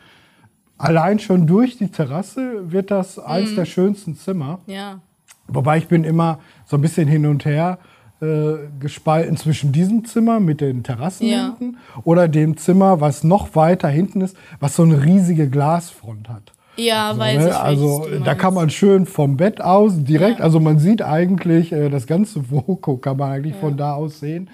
allein 0.79 1.19
schon 1.19 1.47
durch 1.47 1.77
die 1.79 1.89
Terrasse 1.89 2.71
wird 2.71 2.91
das 2.91 3.19
eins 3.19 3.53
Mhm. 3.53 3.57
der 3.57 3.65
schönsten 3.65 4.15
Zimmer. 4.15 4.61
Ja. 4.67 5.01
Wobei 5.49 5.79
ich 5.79 5.89
bin 5.89 6.05
immer 6.05 6.39
so 6.67 6.77
ein 6.77 6.83
bisschen 6.83 7.09
hin 7.09 7.25
und 7.27 7.45
her 7.45 7.79
äh, 8.20 8.55
gespalten 8.81 9.37
zwischen 9.37 9.72
diesem 9.72 10.05
Zimmer 10.05 10.40
mit 10.40 10.61
den 10.61 10.83
Terrassen 10.83 11.26
Ja. 11.29 11.55
hinten 11.59 11.76
oder 12.05 12.29
dem 12.29 12.57
Zimmer, 12.57 13.00
was 13.00 13.24
noch 13.24 13.55
weiter 13.55 13.88
hinten 13.88 14.22
ist, 14.22 14.37
was 14.61 14.76
so 14.76 14.85
eine 14.85 15.05
riesige 15.05 15.48
Glasfront 15.50 16.29
hat. 16.29 16.52
Ja, 16.79 17.12
So, 17.14 17.20
weiß 17.20 17.42
ne? 17.44 17.48
ich. 17.50 17.55
Also 17.57 18.07
da 18.24 18.35
kann 18.35 18.55
man 18.55 18.70
schön 18.70 19.07
vom 19.07 19.37
Bett 19.37 19.61
aus 19.61 19.94
direkt, 20.02 20.38
Ja. 20.38 20.44
also 20.44 20.61
man 20.61 20.79
sieht 20.79 21.02
eigentlich 21.02 21.72
äh, 21.72 21.88
das 21.90 22.07
ganze 22.07 22.50
Voko 22.50 22.96
kann 22.98 23.16
man 23.18 23.33
eigentlich 23.33 23.57
von 23.57 23.76
da 23.76 23.94
aus 23.94 24.20
sehen. 24.20 24.48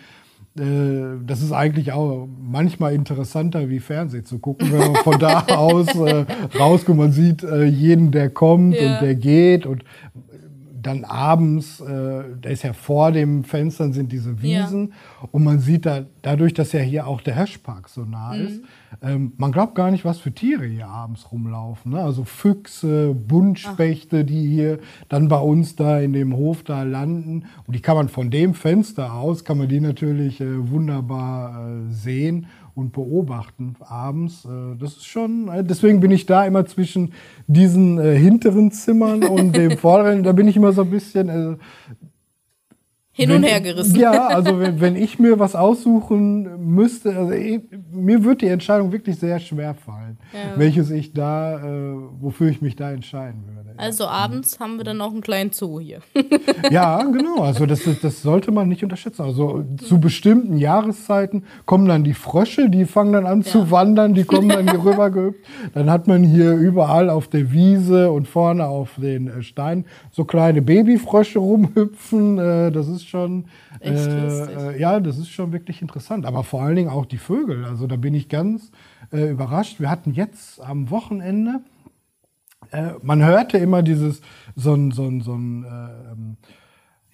Äh, 0.59 1.19
das 1.27 1.41
ist 1.43 1.53
eigentlich 1.53 1.93
auch 1.93 2.29
manchmal 2.41 2.95
interessanter 2.95 3.69
wie 3.71 3.81
Fernsehen 3.81 4.25
zu 4.25 4.39
gucken, 4.39 4.71
wenn 4.73 4.93
man 4.93 4.97
von 5.03 5.19
da 5.19 5.41
aus 5.57 5.89
äh, 5.95 6.25
rauskommt. 6.59 6.99
Man 6.99 7.13
sieht 7.13 7.43
jeden, 7.43 8.11
der 8.11 8.29
kommt 8.31 8.75
Ja. 8.75 8.95
und 8.95 9.03
der 9.03 9.15
geht 9.15 9.67
und 9.67 9.85
dann 10.83 11.05
abends, 11.05 11.81
äh, 11.81 12.23
da 12.41 12.51
ist 12.51 12.63
ja 12.65 12.73
vor 12.73 13.13
den 13.13 13.45
Fenstern 13.45 13.93
sind 13.93 14.13
diese 14.13 14.43
Wiesen 14.43 14.93
und 15.31 15.45
man 15.45 15.61
sieht 15.61 15.87
da, 15.87 16.03
dadurch, 16.23 16.55
dass 16.55 16.73
ja 16.73 16.81
hier 16.81 17.07
auch 17.07 17.21
der 17.21 17.37
Hirschpark 17.37 17.89
so 17.89 18.05
nah 18.05 18.35
Mhm. 18.35 18.47
ist, 18.47 18.61
ähm, 19.03 19.33
man 19.37 19.53
glaubt 19.53 19.75
gar 19.75 19.91
nicht, 19.91 20.05
was 20.05 20.19
für 20.19 20.33
Tiere 20.33 20.67
hier 20.67 20.87
abends 20.89 21.31
rumlaufen. 21.33 21.93
Ne? 21.93 22.01
Also 22.03 22.25
Füchse, 22.25 23.15
Buntspechte, 23.15 24.25
die 24.25 24.47
hier 24.49 24.79
dann 25.09 25.29
bei 25.29 25.39
uns 25.39 25.77
da 25.77 25.99
in 26.01 26.13
dem 26.13 26.37
Hof 26.37 26.63
da 26.63 26.83
landen. 26.83 27.45
Und 27.67 27.75
die 27.75 27.81
kann 27.81 27.97
man 27.97 28.09
von 28.09 28.31
dem 28.31 28.55
Fenster 28.55 29.15
aus, 29.15 29.45
kann 29.45 29.59
man 29.59 29.69
die 29.69 29.81
natürlich 29.81 30.41
äh, 30.41 30.71
wunderbar 30.71 31.69
äh, 31.69 31.93
sehen 31.93 32.47
und 32.75 32.93
beobachten 32.93 33.77
abends. 33.81 34.45
Äh, 34.45 34.77
das 34.79 34.93
ist 34.97 35.07
schon, 35.07 35.49
äh, 35.49 35.65
deswegen 35.65 36.01
bin 36.01 36.11
ich 36.11 36.27
da 36.27 36.47
immer 36.47 36.65
zwischen 36.67 37.13
diesen 37.47 37.99
äh, 37.99 38.17
hinteren 38.17 38.71
Zimmern 38.71 39.25
und 39.25 39.57
dem 39.57 39.73
vorderen. 39.79 40.23
Da 40.23 40.33
bin 40.33 40.49
ich 40.49 40.57
immer 40.57 40.73
so 40.73 40.83
ein 40.83 40.91
bisschen 40.91 41.29
äh, 41.29 41.57
Hin 43.15 43.31
und 43.31 43.43
her 43.43 43.61
gerissen. 43.61 43.97
Ja, 44.01 44.27
also 44.29 44.59
wenn, 44.59 44.81
wenn 44.81 44.97
ich 44.97 45.19
mir 45.19 45.39
was 45.39 45.55
aussuchen 45.55 46.75
müsste, 46.75 47.15
also 47.15 47.33
ich, 47.33 47.61
mir 47.93 48.25
wird 48.25 48.41
die 48.41 48.47
Entscheidung 48.49 48.91
wirklich 48.91 49.19
sehr 49.19 49.39
schwer 49.39 49.75
fallen, 49.75 50.17
Ja. 50.33 50.59
welches 50.59 50.91
ich 50.91 51.13
da, 51.13 51.59
äh, 51.59 51.95
wofür 52.21 52.49
ich 52.49 52.63
mich 52.63 52.75
da 52.77 52.91
entscheiden 52.91 53.43
würde. 53.47 53.59
Also 53.77 54.07
abends 54.07 54.61
haben 54.61 54.77
wir 54.77 54.85
dann 54.85 55.01
auch 55.01 55.11
einen 55.13 55.21
kleinen 55.23 55.51
Zoo 55.53 55.79
hier. 55.81 56.01
Ja, 56.71 57.03
genau. 57.03 57.43
Also 57.43 57.67
das, 57.67 57.81
das 58.01 58.23
sollte 58.23 58.51
man 58.51 58.69
nicht 58.69 58.83
unterschätzen. 58.83 59.23
Also 59.23 59.65
zu 59.85 60.01
bestimmten 60.01 60.57
Jahreszeiten 60.57 61.45
kommen 61.67 61.87
dann 61.87 62.05
die 62.05 62.15
Frösche, 62.15 62.71
die 62.71 62.85
fangen 62.87 63.13
dann 63.13 63.27
an 63.27 63.43
zu 63.43 63.71
wandern, 63.71 64.15
die 64.15 64.25
kommen 64.25 64.49
dann 64.49 64.71
hier 64.71 64.83
rüber 64.85 65.11
gehüpft. 65.11 65.41
Dann 65.75 65.91
hat 65.91 66.07
man 66.07 66.23
hier 66.23 66.53
überall 66.55 67.11
auf 67.11 67.29
der 67.29 67.53
Wiese 67.53 68.11
und 68.11 68.27
vorne 68.29 68.67
auf 68.67 68.91
den 68.97 69.27
äh, 69.29 69.43
Steinen 69.43 69.85
so 70.13 70.25
kleine 70.25 70.63
Babyfrösche 70.63 71.39
rumhüpfen. 71.41 72.39
Äh, 72.39 72.71
Das 72.71 72.89
ist 72.89 73.02
schon, 73.09 73.47
Echt 73.81 74.07
äh, 74.09 74.73
äh, 74.75 74.81
ja, 74.81 75.01
das 75.01 75.19
ist 75.19 75.31
schon 75.31 75.53
wirklich 75.53 75.83
interessant. 75.83 76.27
Aber 76.27 76.45
vor 76.45 76.63
allen 76.63 76.77
Dingen 76.77 76.91
auch 76.91 77.07
die 77.07 77.19
Vögel. 77.19 77.65
Also 77.65 77.87
da 77.87 77.97
bin 77.97 78.15
ich 78.15 78.29
ganz 78.29 78.71
äh, 79.13 79.31
überrascht. 79.31 79.81
Wir 79.81 79.91
hatten 79.91 80.13
jetzt 80.13 80.61
am 80.61 80.91
Wochenende 80.91 81.61
äh, 82.71 82.93
man 83.03 83.23
hörte 83.25 83.59
immer 83.59 83.83
dieses, 83.83 84.21
so 84.57 84.75
ein, 84.75 84.93
so 84.93 85.05
ein, 85.05 85.21
so 85.21 85.35
ein, 85.35 85.65
ähm, 85.65 86.37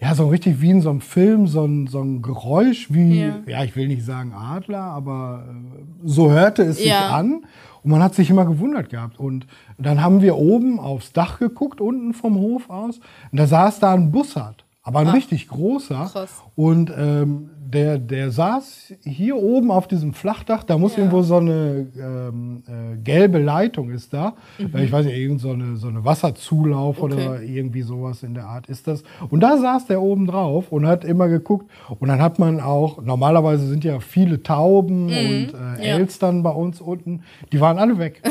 ja, 0.01 0.15
so 0.15 0.29
richtig 0.29 0.61
wie 0.61 0.71
in 0.71 0.81
so 0.81 0.91
einem 0.91 1.01
Film, 1.01 1.47
so 1.49 1.65
ein, 1.65 1.89
so 1.89 2.01
ein 2.01 2.23
Geräusch 2.23 2.93
wie, 2.93 3.21
Ja. 3.21 3.39
ja. 3.47 3.65
ich 3.65 3.75
will 3.75 3.89
nicht 3.89 4.05
sagen 4.05 4.33
Adler, 4.33 4.83
aber 4.83 5.45
äh, 5.49 5.85
so 6.05 6.31
hörte 6.31 6.63
es 6.63 6.77
sich 6.79 6.87
Ja. 6.87 7.11
an. 7.11 7.45
Und 7.83 7.91
man 7.91 8.03
hat 8.03 8.15
sich 8.15 8.29
immer 8.31 8.45
gewundert 8.45 8.91
gehabt. 8.91 9.19
Und 9.19 9.47
dann 9.79 10.03
haben 10.03 10.21
wir 10.21 10.37
oben 10.37 10.79
aufs 10.79 11.13
Dach 11.13 11.39
geguckt, 11.39 11.81
unten 11.81 12.13
vom 12.13 12.37
Hof 12.37 12.69
aus. 12.71 12.99
Und 13.33 13.39
da 13.41 13.47
saß 13.47 13.81
da 13.81 13.95
ein 13.95 14.11
Bussard, 14.13 14.65
aber 14.89 15.01
ein 15.01 15.09
richtig 15.09 15.49
großer. 15.49 15.99
Ah. 15.99 16.09
Krass. 16.09 16.31
Und 16.57 16.91
ähm, 16.97 17.51
der, 17.71 17.99
der 17.99 18.31
saß 18.31 18.95
hier 19.05 19.37
oben 19.37 19.71
auf 19.71 19.87
diesem 19.89 20.15
Flachdach, 20.15 20.65
da 20.65 20.79
muss 20.79 20.97
irgendwo 20.97 21.21
so 21.23 21.37
eine 21.37 21.87
ähm, 22.01 22.63
äh, 22.67 22.97
gelbe 22.97 23.39
Leitung 23.39 23.91
ist 23.91 24.13
da. 24.15 24.35
Äh, 24.59 24.85
Ich 24.85 24.93
weiß 24.93 25.05
nicht, 25.05 25.17
irgend 25.17 25.41
so 25.41 25.51
eine, 25.51 25.77
so 25.77 25.89
eine 25.89 26.05
Wasserzulauf 26.05 27.03
oder 27.03 27.17
Mhm. 27.17 27.27
Okay. 27.29 27.57
irgendwie 27.59 27.83
sowas 27.83 28.23
in 28.23 28.33
der 28.35 28.47
Art 28.47 28.69
ist 28.69 28.87
das. 28.87 29.03
Und 29.31 29.41
da 29.41 29.59
saß 29.59 29.87
der 29.87 30.01
oben 30.01 30.27
drauf 30.27 30.73
und 30.73 30.87
hat 30.87 31.05
immer 31.05 31.29
geguckt. 31.29 31.71
Und 31.99 32.09
dann 32.09 32.23
hat 32.23 32.39
man 32.39 32.61
auch, 32.61 33.03
normalerweise 33.03 33.67
sind 33.67 33.85
ja 33.85 34.01
viele 34.01 34.43
Tauben 34.43 35.05
und 35.07 35.13
äh, 35.13 35.47
Mhm. 35.53 35.83
Ja. 35.83 35.95
Elstern 35.99 36.43
bei 36.43 36.51
uns 36.51 36.81
unten, 36.81 37.21
die 37.53 37.61
waren 37.61 37.79
alle 37.79 37.99
weg. 37.99 38.23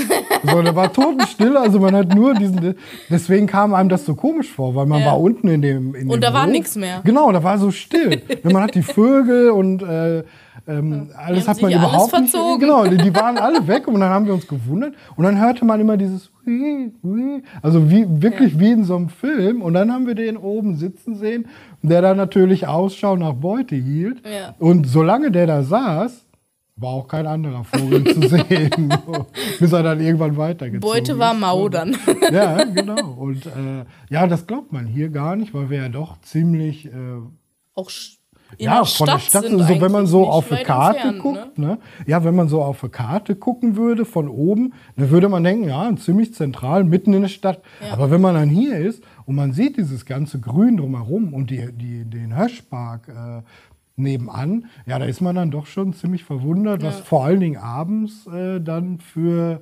so, 0.43 0.61
da 0.61 0.75
war 0.75 0.91
totenstill, 0.91 1.57
also 1.57 1.79
man 1.79 1.95
hat 1.95 2.13
nur 2.15 2.33
diesen, 2.33 2.75
deswegen 3.09 3.45
kam 3.47 3.73
einem 3.73 3.89
das 3.89 4.05
so 4.05 4.15
komisch 4.15 4.49
vor, 4.51 4.73
weil 4.75 4.85
man 4.85 5.01
Ja. 5.01 5.07
war 5.07 5.19
unten 5.19 5.47
in 5.47 5.61
dem 5.61 5.93
in 5.95 6.07
Und 6.09 6.15
dem 6.15 6.21
da 6.21 6.33
war 6.33 6.45
Hof. 6.45 6.51
nix 6.51 6.75
mehr. 6.75 7.01
Genau, 7.03 7.31
da 7.31 7.43
war 7.43 7.57
so 7.59 7.69
still. 7.71 8.21
Man 8.43 8.63
hat 8.63 8.75
die 8.75 8.81
Vögel 8.81 9.26
und 9.29 9.81
äh, 9.83 10.23
ähm, 10.67 11.09
alles 11.15 11.47
hat 11.47 11.61
man 11.61 11.71
sich 11.71 11.79
alles 11.79 11.89
überhaupt 11.93 12.13
nicht. 12.19 12.31
verzogen. 12.31 12.59
Genau, 12.59 12.85
die, 12.85 12.97
die 12.97 13.15
waren 13.15 13.37
alle 13.37 13.67
weg 13.67 13.87
und 13.87 13.99
dann 13.99 14.09
haben 14.09 14.25
wir 14.25 14.33
uns 14.33 14.47
gewundert 14.47 14.93
und 15.15 15.23
dann 15.23 15.39
hörte 15.39 15.63
man 15.65 15.79
immer 15.79 15.97
dieses 15.97 16.31
also 17.61 17.89
wie 17.91 18.05
wirklich 18.21 18.57
wie 18.59 18.71
in 18.71 18.83
so 18.85 18.95
einem 18.95 19.09
Film 19.09 19.61
und 19.61 19.73
dann 19.73 19.91
haben 19.91 20.07
wir 20.07 20.15
den 20.15 20.37
oben 20.37 20.75
sitzen 20.75 21.15
sehen, 21.15 21.47
der 21.81 22.01
da 22.01 22.13
natürlich 22.13 22.67
Ausschau 22.67 23.15
nach 23.17 23.33
Beute 23.33 23.75
hielt 23.75 24.21
Ja. 24.25 24.55
und 24.59 24.87
solange 24.87 25.31
der 25.31 25.45
da 25.47 25.63
saß, 25.63 26.25
war 26.79 26.91
auch 26.91 27.07
kein 27.07 27.25
anderer 27.27 27.63
Vogel 27.63 28.03
zu 28.05 28.21
sehen, 28.29 28.93
bis 29.59 29.73
er 29.73 29.83
dann 29.83 29.99
irgendwann 29.99 30.37
weitergezogen 30.37 30.79
Beute 30.79 31.17
war 31.17 31.33
mau 31.33 31.67
dann. 31.69 31.97
Ja, 32.31 32.63
genau. 32.63 33.13
Und 33.17 33.45
äh, 33.47 33.85
ja, 34.09 34.27
das 34.27 34.45
glaubt 34.47 34.71
man 34.71 34.85
hier 34.85 35.09
gar 35.09 35.35
nicht, 35.35 35.53
weil 35.53 35.69
wir 35.69 35.79
ja 35.79 35.89
doch 35.89 36.21
ziemlich 36.21 36.85
äh, 36.85 36.91
Auch 37.73 37.89
ja, 38.57 38.83
von 38.83 39.07
der 39.07 39.19
Stadt 39.19 39.45
sind 39.45 39.59
so 39.59 39.81
wenn 39.81 39.91
man 39.91 40.07
so 40.07 40.27
auf 40.27 40.51
eine 40.51 40.63
Karte 40.63 40.99
entfernt, 40.99 41.19
guckt, 41.19 41.57
Ne? 41.57 41.67
ne? 41.67 41.77
Ja, 42.05 42.23
wenn 42.23 42.35
man 42.35 42.47
so 42.47 42.61
auf 42.61 42.83
eine 42.83 42.89
Karte 42.89 43.35
gucken 43.35 43.75
würde 43.75 44.05
von 44.05 44.27
oben, 44.29 44.73
dann 44.95 45.09
würde 45.09 45.29
man 45.29 45.43
denken, 45.43 45.67
ja, 45.69 45.93
ziemlich 45.95 46.33
zentral, 46.33 46.83
mitten 46.83 47.13
in 47.13 47.21
der 47.23 47.29
Stadt. 47.29 47.61
Aber 47.91 48.09
wenn 48.11 48.21
man 48.21 48.35
dann 48.35 48.49
hier 48.49 48.77
ist 48.77 49.03
und 49.25 49.35
man 49.35 49.53
sieht 49.53 49.77
dieses 49.77 50.05
ganze 50.05 50.39
Grün 50.39 50.77
drumherum 50.77 51.33
und 51.33 51.49
die, 51.49 51.71
die, 51.73 52.05
den 52.05 52.35
Hirschpark 52.35 53.07
äh, 53.09 53.41
nebenan, 53.95 54.65
ja, 54.85 54.99
da 54.99 55.05
ist 55.05 55.21
man 55.21 55.35
dann 55.35 55.51
doch 55.51 55.65
schon 55.65 55.93
ziemlich 55.93 56.23
verwundert, 56.23 56.83
was 56.83 56.99
vor 56.99 57.25
allen 57.25 57.39
Dingen 57.39 57.57
abends 57.57 58.27
äh, 58.27 58.61
dann 58.61 58.99
für, 58.99 59.61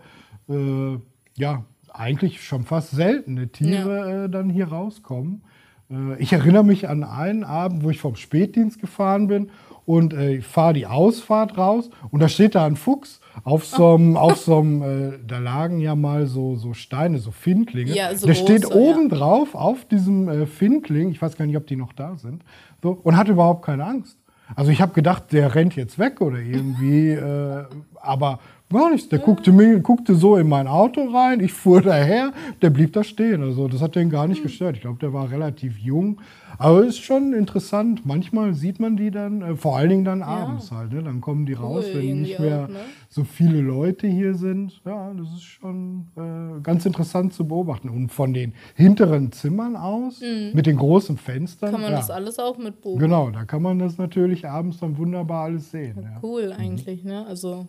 äh, 0.49 0.97
ja, 1.37 1.63
eigentlich 1.91 2.43
schon 2.43 2.63
fast 2.63 2.91
seltene 2.91 3.47
Tiere 3.47 4.25
äh, 4.25 4.29
dann 4.29 4.49
hier 4.49 4.67
rauskommen. 4.67 5.43
Äh, 5.89 6.21
Ich 6.21 6.33
erinnere 6.33 6.63
mich 6.63 6.87
an 6.89 7.03
einen 7.03 7.43
Abend, 7.43 7.83
wo 7.83 7.89
ich 7.89 7.99
vom 7.99 8.15
Spätdienst 8.15 8.79
gefahren 8.79 9.27
bin 9.27 9.49
und 9.85 10.13
äh, 10.13 10.35
ich 10.35 10.45
fahre 10.45 10.73
die 10.73 10.87
Ausfahrt 10.87 11.57
raus 11.57 11.89
und 12.11 12.19
da 12.21 12.27
steht 12.29 12.55
da 12.55 12.65
ein 12.65 12.75
Fuchs 12.75 13.19
auf 13.43 13.65
so 13.65 13.95
einem, 13.95 14.17
auf 14.17 14.37
so 14.45 14.59
einem, 14.59 14.81
äh, 14.81 15.19
da 15.25 15.37
lagen 15.39 15.79
ja 15.79 15.95
mal 15.95 16.25
so, 16.25 16.55
so 16.55 16.73
Steine, 16.73 17.19
so 17.19 17.31
Findlinge. 17.31 17.93
Ja, 17.93 18.15
so 18.15 18.25
Der 18.27 18.33
steht 18.33 18.63
große, 18.63 18.79
ja. 18.79 18.89
oben 18.89 19.09
drauf 19.09 19.53
auf 19.55 19.85
diesem 19.85 20.27
äh, 20.29 20.45
Findling, 20.47 21.11
ich 21.11 21.21
weiß 21.21 21.37
gar 21.37 21.45
nicht, 21.45 21.57
ob 21.57 21.67
die 21.67 21.75
noch 21.75 21.93
da 21.93 22.15
sind, 22.17 22.43
so, 22.81 22.99
und 23.03 23.15
hat 23.17 23.27
überhaupt 23.27 23.63
keine 23.65 23.85
Angst. 23.85 24.17
Also 24.55 24.69
ich 24.69 24.79
habe 24.79 24.93
gedacht, 24.93 25.31
der 25.33 25.55
rennt 25.55 25.75
jetzt 25.75 25.97
weg 25.97 26.21
oder 26.21 26.37
irgendwie, 26.37 27.09
äh, 27.09 27.63
aber 27.99 28.39
gar 28.71 28.91
nichts. 28.91 29.09
Der 29.09 29.19
guckte, 29.19 29.51
mir, 29.51 29.79
guckte 29.79 30.15
so 30.15 30.35
in 30.37 30.47
mein 30.47 30.67
Auto 30.67 31.05
rein, 31.05 31.39
ich 31.39 31.53
fuhr 31.53 31.81
daher, 31.81 32.33
der 32.61 32.69
blieb 32.69 32.93
da 32.93 33.03
stehen. 33.03 33.43
Also 33.43 33.67
das 33.67 33.81
hat 33.81 33.95
den 33.95 34.09
gar 34.09 34.27
nicht 34.27 34.43
gestört. 34.43 34.75
Ich 34.75 34.81
glaube, 34.81 34.99
der 34.99 35.13
war 35.13 35.31
relativ 35.31 35.77
jung. 35.77 36.21
Aber 36.57 36.85
ist 36.85 36.99
schon 36.99 37.33
interessant. 37.33 38.05
Manchmal 38.05 38.53
sieht 38.53 38.79
man 38.79 38.95
die 38.95 39.11
dann, 39.11 39.41
äh, 39.41 39.55
vor 39.55 39.77
allen 39.77 39.89
Dingen 39.89 40.05
dann 40.05 40.23
abends 40.23 40.71
halt. 40.71 40.93
Ne? 40.93 41.03
Dann 41.03 41.19
kommen 41.19 41.45
die 41.45 41.53
raus, 41.53 41.85
wenn 41.93 42.21
nicht 42.21 42.39
mehr 42.39 42.65
auch, 42.65 42.69
ne? 42.69 42.79
so 43.09 43.23
viele 43.23 43.59
Leute 43.59 44.07
hier 44.07 44.35
sind. 44.35 44.81
Ja, 44.85 45.13
das 45.13 45.27
ist 45.33 45.43
schon 45.43 46.07
äh, 46.15 46.61
ganz 46.61 46.85
interessant 46.85 47.33
zu 47.33 47.47
beobachten. 47.47 47.89
Und 47.89 48.09
von 48.09 48.33
den 48.33 48.53
hinteren 48.75 49.31
Zimmern 49.31 49.75
aus, 49.75 50.21
mit 50.53 50.65
den 50.65 50.77
großen 50.77 51.17
Fenstern. 51.17 51.69
Mhm. 51.69 51.73
Kann 51.73 51.81
man 51.81 51.91
ja, 51.91 51.97
das 51.97 52.09
alles 52.09 52.39
auch 52.39 52.57
mit 52.57 52.81
beobachten. 52.81 52.99
Genau, 52.99 53.29
da 53.31 53.43
kann 53.43 53.61
man 53.61 53.79
das 53.79 53.97
natürlich 53.97 54.47
abends 54.47 54.79
dann 54.79 54.97
wunderbar 54.97 55.45
alles 55.45 55.71
sehen. 55.71 55.97
Ja, 56.01 56.19
Cool 56.23 56.53
eigentlich, 56.57 57.03
ne? 57.03 57.25
Also 57.27 57.67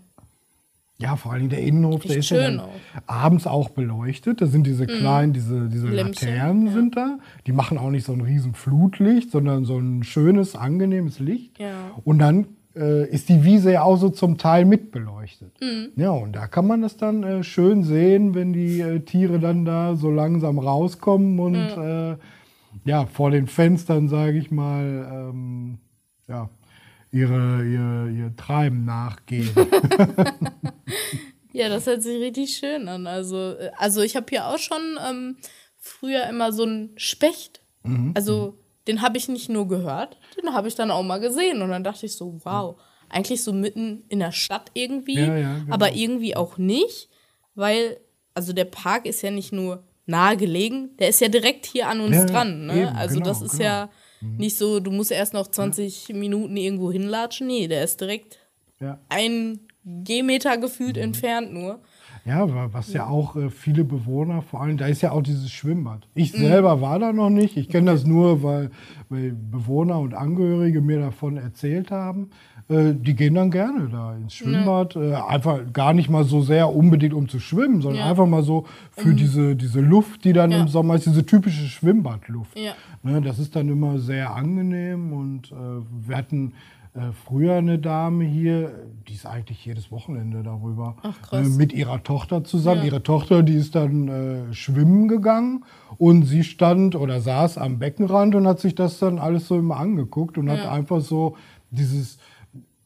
ja 0.98 1.16
vor 1.16 1.34
Dingen 1.34 1.50
der 1.50 1.62
Innenhof, 1.62 2.02
der 2.02 2.16
ist 2.16 2.30
ja 2.30 2.42
dann 2.42 2.62
abends 3.06 3.46
auch 3.46 3.70
beleuchtet. 3.70 4.40
Da 4.40 4.46
sind 4.46 4.66
diese 4.66 4.86
kleinen, 4.86 5.32
diese, 5.32 5.68
diese. 5.68 5.88
Lämpchen, 5.88 6.28
Laternen 6.28 6.66
ja. 6.66 6.72
sind 6.72 6.96
da. 6.96 7.18
Die 7.46 7.52
machen 7.52 7.78
auch 7.78 7.90
nicht 7.90 8.04
so 8.04 8.12
ein 8.12 8.20
riesen 8.20 8.54
Flutlicht, 8.54 9.30
sondern 9.30 9.64
so 9.64 9.78
ein 9.78 10.02
schönes, 10.04 10.56
angenehmes 10.56 11.18
Licht. 11.18 11.58
Ja. 11.58 11.74
Und 12.04 12.18
dann 12.18 12.46
äh, 12.74 13.08
ist 13.08 13.28
die 13.28 13.44
Wiese 13.44 13.72
ja 13.72 13.82
auch 13.82 13.96
so 13.96 14.08
zum 14.08 14.38
Teil 14.38 14.64
mitbeleuchtet. 14.64 15.52
Mhm. 15.60 15.88
Ja, 15.96 16.10
und 16.10 16.32
da 16.32 16.46
kann 16.46 16.66
man 16.66 16.82
das 16.82 16.96
dann 16.96 17.22
äh, 17.22 17.42
schön 17.42 17.82
sehen, 17.82 18.34
wenn 18.34 18.52
die 18.52 18.80
äh, 18.80 19.00
Tiere 19.00 19.38
dann 19.38 19.64
da 19.64 19.96
so 19.96 20.10
langsam 20.10 20.58
rauskommen 20.58 21.38
und 21.38 21.56
äh, 21.56 22.16
ja, 22.84 23.06
vor 23.06 23.30
den 23.30 23.46
Fenstern, 23.46 24.08
sage 24.08 24.38
ich 24.38 24.50
mal, 24.50 25.30
ähm, 25.32 25.78
ja, 26.28 26.50
ihre, 27.16 27.64
ihr, 27.64 28.14
ihr 28.14 28.36
Treiben 28.36 28.84
nachgehen. 28.84 29.50
Ja, 31.52 31.70
das 31.70 31.86
hört 31.86 32.02
sich 32.02 32.20
richtig 32.20 32.54
schön 32.54 32.86
an. 32.86 33.06
Also, 33.06 33.54
äh, 33.54 33.70
also 33.78 34.02
ich 34.02 34.14
habe 34.14 34.26
hier 34.28 34.46
auch 34.46 34.58
schon 34.58 34.98
ähm, 35.08 35.36
früher 35.78 36.26
immer 36.26 36.52
so 36.52 36.64
einen 36.64 36.90
Specht. 36.98 37.62
Mhm. 37.82 38.12
Also 38.14 38.58
den 38.86 39.00
habe 39.00 39.16
ich 39.16 39.28
nicht 39.28 39.48
nur 39.48 39.66
gehört, 39.66 40.18
den 40.36 40.52
habe 40.52 40.68
ich 40.68 40.74
dann 40.74 40.90
auch 40.90 41.02
mal 41.02 41.18
gesehen. 41.18 41.62
Und 41.62 41.70
dann 41.70 41.82
dachte 41.82 42.04
ich 42.04 42.14
so, 42.14 42.38
wow, 42.44 42.78
eigentlich 43.08 43.42
so 43.42 43.54
mitten 43.54 44.04
in 44.10 44.18
der 44.18 44.32
Stadt 44.32 44.70
irgendwie, 44.74 45.14
Ja, 45.18 45.34
ja, 45.36 45.54
genau. 45.60 45.72
aber 45.74 45.94
irgendwie 45.94 46.36
auch 46.36 46.58
nicht, 46.58 47.08
weil, 47.54 48.00
also 48.34 48.52
der 48.52 48.66
Park 48.66 49.06
ist 49.06 49.22
ja 49.22 49.30
nicht 49.30 49.52
nur 49.52 49.82
nahe 50.04 50.36
gelegen, 50.36 50.90
der 50.98 51.08
ist 51.08 51.22
ja 51.22 51.28
direkt 51.28 51.64
hier 51.64 51.88
an 51.88 52.00
uns 52.00 52.16
Ja, 52.16 52.26
dran. 52.26 52.66
Ne? 52.66 52.82
eben, 52.82 52.88
also 52.96 53.14
genau, 53.14 53.26
das 53.30 53.40
ist 53.40 53.52
genau. 53.52 53.64
ja 53.64 53.90
nicht 54.20 54.56
so, 54.56 54.80
du 54.80 54.90
musst 54.90 55.12
erst 55.12 55.34
noch 55.34 55.46
20 55.48 56.10
Minuten 56.14 56.56
irgendwo 56.56 56.90
hinlatschen. 56.90 57.46
Nee, 57.46 57.68
der 57.68 57.84
ist 57.84 58.00
direkt 58.00 58.38
ja. 58.80 58.98
ein 59.08 59.60
Gehmeter 59.84 60.58
gefühlt 60.58 60.96
Mhm. 60.96 61.02
entfernt 61.02 61.52
nur. 61.52 61.80
Ja, 62.24 62.52
wa- 62.52 62.70
was 62.72 62.92
ja 62.92 63.06
auch 63.06 63.36
äh, 63.36 63.50
viele 63.50 63.84
Bewohner, 63.84 64.42
vor 64.42 64.60
allem, 64.60 64.76
da 64.78 64.86
ist 64.88 65.00
ja 65.02 65.12
auch 65.12 65.22
dieses 65.22 65.48
Schwimmbad. 65.50 66.08
Ich 66.14 66.32
Mhm. 66.32 66.38
selber 66.38 66.80
war 66.80 66.98
da 66.98 67.12
noch 67.12 67.30
nicht. 67.30 67.56
Ich 67.56 67.68
kenne 67.68 67.92
das 67.92 68.04
nur, 68.04 68.42
weil, 68.42 68.70
weil 69.08 69.30
Bewohner 69.32 70.00
und 70.00 70.12
Angehörige 70.14 70.80
mir 70.80 70.98
davon 70.98 71.36
erzählt 71.36 71.92
haben. 71.92 72.30
Äh, 72.68 72.94
die 72.94 73.14
gehen 73.14 73.34
dann 73.34 73.50
gerne 73.52 73.88
da 73.88 74.16
ins 74.16 74.34
Schwimmbad. 74.34 74.96
Äh, 74.96 75.14
einfach 75.14 75.60
gar 75.72 75.92
nicht 75.92 76.10
mal 76.10 76.24
so 76.24 76.40
sehr 76.42 76.74
unbedingt 76.74 77.14
um 77.14 77.28
zu 77.28 77.38
schwimmen, 77.38 77.80
sondern 77.80 78.00
Ja. 78.02 78.10
einfach 78.10 78.26
mal 78.26 78.42
so 78.42 78.64
für 78.90 79.14
diese, 79.14 79.54
diese 79.54 79.80
Luft, 79.80 80.24
die 80.24 80.32
dann 80.32 80.50
Ja. 80.50 80.60
im 80.62 80.68
Sommer 80.68 80.96
ist, 80.96 81.06
diese 81.06 81.24
typische 81.24 81.66
Schwimmbadluft. 81.66 82.58
Ja. 82.58 82.72
Ne, 83.04 83.20
das 83.22 83.38
ist 83.38 83.54
dann 83.54 83.68
immer 83.68 83.98
sehr 83.98 84.34
angenehm 84.34 85.12
und 85.12 85.52
äh, 85.52 85.54
wir 86.08 86.16
hatten 86.16 86.54
äh, 86.94 87.12
früher 87.26 87.54
eine 87.56 87.78
Dame 87.78 88.24
hier, 88.24 88.72
die 89.06 89.12
ist 89.12 89.26
eigentlich 89.26 89.64
jedes 89.64 89.92
Wochenende 89.92 90.42
darüber 90.42 90.96
Ach, 91.02 91.32
äh, 91.34 91.42
mit 91.42 91.72
ihrer 91.74 92.02
Tochter 92.02 92.42
zusammen. 92.42 92.80
Ja. 92.80 92.86
Ihre 92.86 93.02
Tochter, 93.02 93.42
die 93.42 93.54
ist 93.54 93.74
dann 93.76 94.08
äh, 94.08 94.54
schwimmen 94.54 95.06
gegangen 95.06 95.64
und 95.98 96.22
sie 96.24 96.42
stand 96.42 96.96
oder 96.96 97.20
saß 97.20 97.58
am 97.58 97.78
Beckenrand 97.78 98.34
und 98.34 98.46
hat 98.48 98.58
sich 98.60 98.74
das 98.74 98.98
dann 98.98 99.18
alles 99.18 99.46
so 99.46 99.58
immer 99.58 99.76
angeguckt 99.76 100.36
und 100.38 100.50
hat 100.50 100.58
Ja. 100.64 100.72
einfach 100.72 101.02
so 101.02 101.36
dieses, 101.70 102.16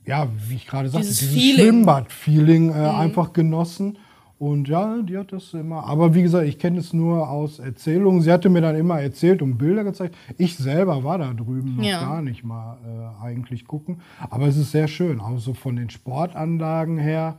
ja, 0.06 0.28
wie 0.48 0.54
ich 0.56 0.66
gerade 0.66 0.88
sagte, 0.88 1.06
Dieses 1.06 1.20
dieses 1.20 1.34
Feeling. 1.34 1.56
Mhm. 1.56 1.60
Schwimmbad-Feeling 1.84 2.70
äh, 2.70 2.74
einfach 2.74 3.32
genossen. 3.32 3.98
Und 4.38 4.68
ja, 4.68 5.02
die 5.02 5.18
hat 5.18 5.32
das 5.32 5.52
immer. 5.52 5.84
Aber 5.84 6.14
wie 6.14 6.22
gesagt, 6.22 6.46
ich 6.48 6.58
kenne 6.58 6.78
es 6.78 6.94
nur 6.94 7.28
aus 7.28 7.58
Erzählungen. 7.58 8.22
Sie 8.22 8.32
hatte 8.32 8.48
mir 8.48 8.62
dann 8.62 8.74
immer 8.74 8.98
erzählt 8.98 9.42
und 9.42 9.58
Bilder 9.58 9.84
gezeigt. 9.84 10.16
Ich 10.38 10.56
selber 10.56 11.04
war 11.04 11.18
da 11.18 11.34
drüben 11.34 11.76
noch 11.76 11.84
Ja. 11.84 12.00
gar 12.00 12.22
nicht 12.22 12.42
mal 12.42 12.78
äh, 12.86 13.22
eigentlich 13.24 13.66
gucken. 13.66 14.00
Aber 14.30 14.46
es 14.46 14.56
ist 14.56 14.70
sehr 14.70 14.88
schön. 14.88 15.20
Auch 15.20 15.38
so 15.38 15.52
von 15.52 15.76
den 15.76 15.90
Sportanlagen 15.90 16.96
her 16.96 17.36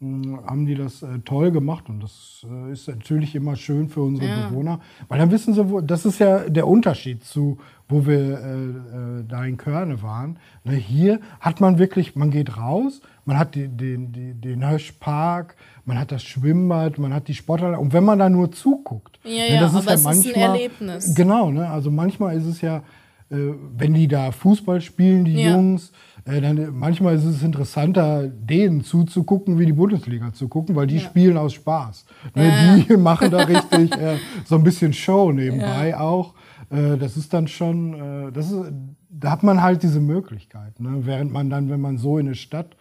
haben 0.00 0.64
die 0.64 0.74
das 0.74 1.02
äh, 1.02 1.18
toll 1.24 1.50
gemacht. 1.50 1.88
Und 1.90 2.02
das 2.02 2.46
äh, 2.50 2.72
ist 2.72 2.88
natürlich 2.88 3.34
immer 3.34 3.54
schön 3.56 3.88
für 3.88 4.00
unsere 4.00 4.48
Bewohner. 4.48 4.80
Weil 5.08 5.18
dann 5.18 5.30
wissen 5.30 5.52
sie, 5.52 5.68
wo, 5.68 5.80
das 5.80 6.06
ist 6.06 6.18
ja 6.18 6.48
der 6.48 6.66
Unterschied 6.66 7.22
zu, 7.22 7.58
wo 7.86 8.06
wir 8.06 8.18
äh, 8.18 9.20
äh, 9.20 9.24
da 9.28 9.44
in 9.44 9.58
Körne 9.58 10.00
waren. 10.02 10.38
Ne, 10.64 10.72
hier 10.72 11.20
hat 11.40 11.60
man 11.60 11.78
wirklich, 11.78 12.16
man 12.16 12.30
geht 12.30 12.56
raus, 12.56 13.02
man 13.26 13.38
hat 13.38 13.54
den, 13.54 14.12
die, 14.12 14.32
den 14.32 14.68
Höschpark, 14.68 15.56
man 15.84 15.98
hat 15.98 16.12
das 16.12 16.22
Schwimmbad, 16.22 16.98
man 16.98 17.12
hat 17.12 17.28
die 17.28 17.34
Sportanlage. 17.34 17.82
Und 17.82 17.92
wenn 17.92 18.04
man 18.04 18.18
da 18.18 18.30
nur 18.30 18.50
zuguckt, 18.52 19.20
Ja, 19.24 19.30
ne, 19.30 19.54
ja, 19.54 19.60
das 19.60 19.74
aber 19.74 19.92
es 19.92 20.00
ist 20.00 20.34
ein 20.34 20.34
Erlebnis. 20.34 21.14
Genau, 21.14 21.50
ne? 21.50 21.68
also 21.68 21.90
manchmal 21.90 22.36
ist 22.36 22.46
es 22.46 22.62
ja, 22.62 22.82
wenn 23.30 23.94
die 23.94 24.08
da 24.08 24.32
Fußball 24.32 24.80
spielen, 24.80 25.24
die 25.24 25.34
Ja. 25.34 25.52
Jungs, 25.52 25.92
äh, 26.24 26.40
dann 26.40 26.76
manchmal 26.76 27.14
ist 27.14 27.24
es 27.24 27.42
interessanter, 27.42 28.26
denen 28.28 28.82
zuzugucken, 28.82 29.58
wie 29.58 29.66
die 29.66 29.72
Bundesliga 29.72 30.32
zu 30.32 30.48
gucken, 30.48 30.74
weil 30.74 30.86
die 30.86 30.98
spielen 31.00 31.36
aus 31.36 31.54
Spaß. 31.54 32.04
Ne? 32.34 32.84
Die 32.88 32.96
machen 32.96 33.30
da 33.30 33.38
richtig 33.44 33.92
äh, 33.96 34.16
so 34.44 34.56
ein 34.56 34.64
bisschen 34.64 34.92
Show 34.92 35.32
nebenbei 35.32 35.96
auch. 35.96 36.34
Äh, 36.70 36.96
das 36.98 37.16
ist 37.16 37.32
dann 37.32 37.46
schon, 37.48 37.94
äh, 38.28 38.32
das 38.32 38.50
ist, 38.50 38.72
da 39.08 39.30
hat 39.30 39.42
man 39.42 39.62
halt 39.62 39.82
diese 39.82 40.00
Möglichkeit. 40.00 40.78
Ne? 40.80 41.06
Während 41.06 41.32
man 41.32 41.50
dann, 41.50 41.70
wenn 41.70 41.80
man 41.80 41.98
so 41.98 42.18
in 42.18 42.26
eine 42.26 42.34
Stadt 42.34 42.76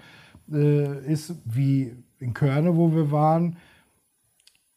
äh, 0.51 1.05
ist, 1.11 1.35
wie 1.45 1.93
in 2.19 2.33
Körne, 2.33 2.75
wo 2.75 2.93
wir 2.93 3.11
waren, 3.11 3.55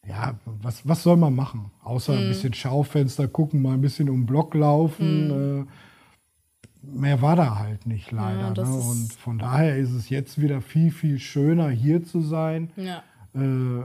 ja, 0.07 0.35
was, 0.45 0.87
was 0.87 1.03
soll 1.03 1.17
man 1.17 1.35
machen? 1.35 1.71
Außer 1.83 2.13
Mhm. 2.13 2.19
ein 2.19 2.27
bisschen 2.29 2.53
Schaufenster 2.53 3.27
gucken, 3.27 3.61
mal 3.61 3.73
ein 3.73 3.81
bisschen 3.81 4.09
um 4.09 4.21
den 4.21 4.25
Block 4.25 4.53
laufen. 4.53 5.65
Äh, 5.65 6.85
mehr 6.85 7.21
war 7.21 7.35
da 7.37 7.57
halt 7.59 7.85
nicht 7.85 8.11
leider. 8.11 8.49
Mhm. 8.51 8.55
Ja, 8.55 8.63
ne? 8.63 8.73
Und 8.75 9.13
von 9.13 9.39
daher 9.39 9.77
ist 9.77 9.91
es 9.91 10.09
jetzt 10.09 10.41
wieder 10.41 10.61
viel, 10.61 10.91
viel 10.91 11.19
schöner, 11.19 11.69
hier 11.69 12.03
zu 12.03 12.21
sein. 12.21 12.71
Ja. 12.75 13.03
Äh, 13.35 13.83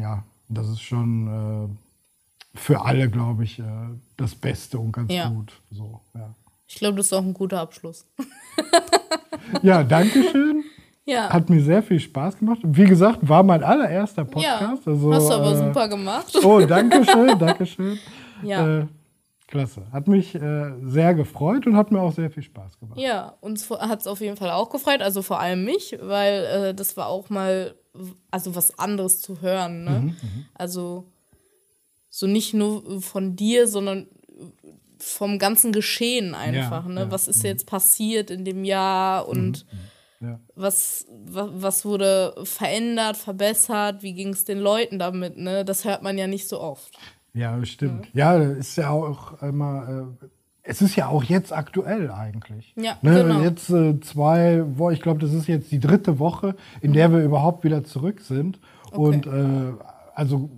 ja, 0.00 0.22
das 0.48 0.68
ist 0.68 0.82
schon 0.82 1.26
äh, 1.74 2.58
für 2.58 2.82
alle, 2.84 3.08
glaube 3.10 3.44
ich, 3.44 3.58
äh, 3.58 3.64
das 4.16 4.34
Beste 4.34 4.78
und 4.78 4.92
ganz 4.92 5.10
Ja. 5.12 5.28
gut. 5.30 5.52
So, 5.70 6.00
ja. 6.14 6.34
Ich 6.68 6.76
glaube, 6.76 6.96
das 6.96 7.06
ist 7.06 7.12
auch 7.12 7.22
ein 7.24 7.34
guter 7.34 7.60
Abschluss. 7.60 8.06
ja, 9.62 9.82
danke 9.82 10.22
schön. 10.30 10.64
Ja. 11.06 11.28
Hat 11.30 11.50
mir 11.50 11.62
sehr 11.62 11.82
viel 11.82 12.00
Spaß 12.00 12.38
gemacht. 12.38 12.60
Wie 12.62 12.84
gesagt, 12.84 13.18
war 13.28 13.42
mein 13.42 13.62
allererster 13.62 14.24
Podcast. 14.24 14.86
ja. 14.86 14.92
Also, 14.92 15.12
Hast 15.12 15.28
du 15.28 15.34
aber 15.34 15.52
äh, 15.52 15.56
super 15.56 15.88
gemacht. 15.88 16.38
Oh, 16.42 16.60
danke 16.60 17.04
schön, 17.04 17.38
danke 17.38 17.66
schön. 17.66 17.98
Ja. 18.42 18.80
Äh, 18.80 18.86
klasse. 19.46 19.82
Hat 19.90 20.06
mich 20.06 20.34
äh, 20.34 20.72
sehr 20.82 21.14
gefreut 21.14 21.66
und 21.66 21.76
hat 21.76 21.92
mir 21.92 22.00
auch 22.00 22.12
sehr 22.12 22.30
viel 22.30 22.42
Spaß 22.42 22.78
gemacht. 22.78 22.98
Ja, 22.98 23.36
uns 23.40 23.70
hat 23.70 24.00
es 24.00 24.06
auf 24.06 24.20
jeden 24.20 24.36
Fall 24.36 24.50
auch 24.50 24.68
gefreut, 24.68 25.00
also 25.00 25.22
vor 25.22 25.40
allem 25.40 25.64
mich, 25.64 25.96
weil 26.02 26.44
äh, 26.44 26.74
das 26.74 26.96
war 26.98 27.06
auch 27.06 27.30
mal 27.30 27.74
also 28.30 28.54
was 28.54 28.78
anderes 28.78 29.20
zu 29.20 29.40
hören. 29.40 29.84
Ne? 29.84 29.90
Mhm, 29.90 30.16
also 30.54 31.04
so 32.10 32.26
nicht 32.26 32.52
nur 32.54 33.00
von 33.00 33.36
dir, 33.36 33.66
sondern 33.66 34.08
vom 34.98 35.38
ganzen 35.38 35.72
Geschehen 35.72 36.34
einfach. 36.34 36.86
Ja, 36.86 36.92
ne? 36.92 37.06
Was 37.10 37.28
ist 37.28 37.42
jetzt 37.44 37.66
passiert 37.66 38.30
in 38.30 38.44
dem 38.44 38.64
Jahr 38.64 39.28
und 39.28 39.64
Ja. 40.20 40.40
was, 40.54 41.06
was, 41.26 41.84
wurde 41.84 42.34
verändert, 42.44 43.16
verbessert, 43.16 44.02
wie 44.02 44.14
ging 44.14 44.30
es 44.30 44.44
den 44.44 44.58
Leuten 44.58 44.98
damit? 44.98 45.36
Ne? 45.36 45.64
Das 45.64 45.84
hört 45.84 46.02
man 46.02 46.16
ja 46.16 46.26
nicht 46.26 46.48
so 46.48 46.60
oft. 46.60 46.96
Ja, 47.34 47.62
stimmt. 47.64 48.08
Ja, 48.14 48.36
ist 48.36 48.76
ja 48.76 48.90
auch 48.90 49.42
immer. 49.42 50.16
Äh, 50.22 50.26
es 50.62 50.80
ist 50.80 50.96
ja 50.96 51.08
auch 51.08 51.22
jetzt 51.24 51.52
aktuell 51.52 52.10
eigentlich. 52.10 52.72
Ja, 52.76 52.96
ne? 53.02 53.22
genau. 53.22 53.40
Jetzt 53.42 53.68
äh, 53.70 54.00
zwei 54.00 54.62
Wochen, 54.78 54.94
ich 54.94 55.02
glaube, 55.02 55.20
das 55.20 55.32
ist 55.32 55.46
jetzt 55.46 55.70
die 55.70 55.80
dritte 55.80 56.18
Woche, 56.18 56.56
in 56.80 56.92
der 56.94 57.12
wir 57.12 57.22
überhaupt 57.22 57.64
wieder 57.64 57.84
zurück 57.84 58.20
sind. 58.20 58.58
Und 58.92 59.26
äh, 59.26 59.72
also, 60.14 60.48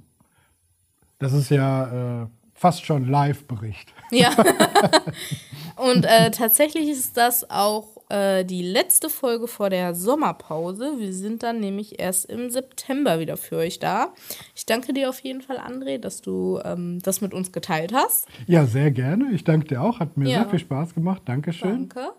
das 1.18 1.32
ist 1.32 1.50
ja 1.50 2.22
äh, 2.22 2.26
fast 2.54 2.84
schon 2.84 3.08
Live-Bericht. 3.08 3.92
Ja. 4.12 4.30
Und 5.76 6.04
äh, 6.04 6.30
tatsächlich 6.30 6.88
ist 6.88 7.16
das 7.16 7.50
auch 7.50 7.95
äh, 8.08 8.44
die 8.44 8.62
letzte 8.62 9.10
Folge 9.10 9.48
vor 9.48 9.70
der 9.70 9.94
Sommerpause. 9.94 10.94
Wir 10.98 11.12
sind 11.12 11.42
dann 11.42 11.60
nämlich 11.60 11.98
erst 11.98 12.26
im 12.26 12.50
September 12.50 13.18
wieder 13.18 13.36
für 13.36 13.56
euch 13.56 13.78
da. 13.78 14.14
Ich 14.54 14.66
danke 14.66 14.92
dir 14.92 15.08
auf 15.08 15.20
jeden 15.20 15.42
Fall, 15.42 15.58
André, 15.58 15.98
dass 15.98 16.20
du 16.22 16.60
ähm, 16.64 17.00
das 17.02 17.20
mit 17.20 17.34
uns 17.34 17.52
geteilt 17.52 17.92
hast. 17.92 18.26
Ja, 18.46 18.66
sehr 18.66 18.90
gerne. 18.90 19.30
Ich 19.32 19.44
danke 19.44 19.66
dir 19.68 19.82
auch. 19.82 20.00
Hat 20.00 20.16
mir 20.16 20.28
Ja. 20.28 20.40
sehr 20.42 20.50
viel 20.50 20.58
Spaß 20.60 20.94
gemacht. 20.94 21.22
Dankeschön. 21.26 21.88
Danke. 21.88 22.12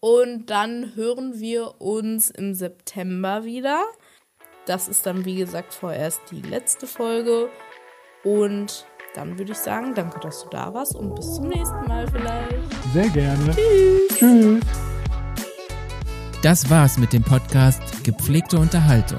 Und 0.00 0.46
dann 0.50 0.94
hören 0.96 1.40
wir 1.40 1.80
uns 1.80 2.30
im 2.30 2.54
September 2.54 3.44
wieder. 3.44 3.82
Das 4.66 4.88
ist 4.88 5.04
dann, 5.06 5.24
wie 5.24 5.36
gesagt, 5.36 5.74
vorerst 5.74 6.20
die 6.30 6.42
letzte 6.42 6.86
Folge. 6.86 7.48
Und 8.22 8.86
dann 9.14 9.38
würde 9.38 9.52
ich 9.52 9.58
sagen, 9.58 9.94
danke, 9.94 10.18
dass 10.20 10.42
du 10.44 10.48
da 10.50 10.72
warst 10.74 10.94
und 10.96 11.14
bis 11.14 11.34
zum 11.34 11.48
nächsten 11.48 11.86
Mal 11.86 12.06
vielleicht. 12.08 12.92
Sehr 12.92 13.08
gerne. 13.10 13.56
Tschüss. 14.08 14.93
Das 16.44 16.68
war's 16.68 16.98
mit 16.98 17.14
dem 17.14 17.22
Podcast 17.22 18.04
Gepflegte 18.04 18.58
Unterhaltung. 18.58 19.18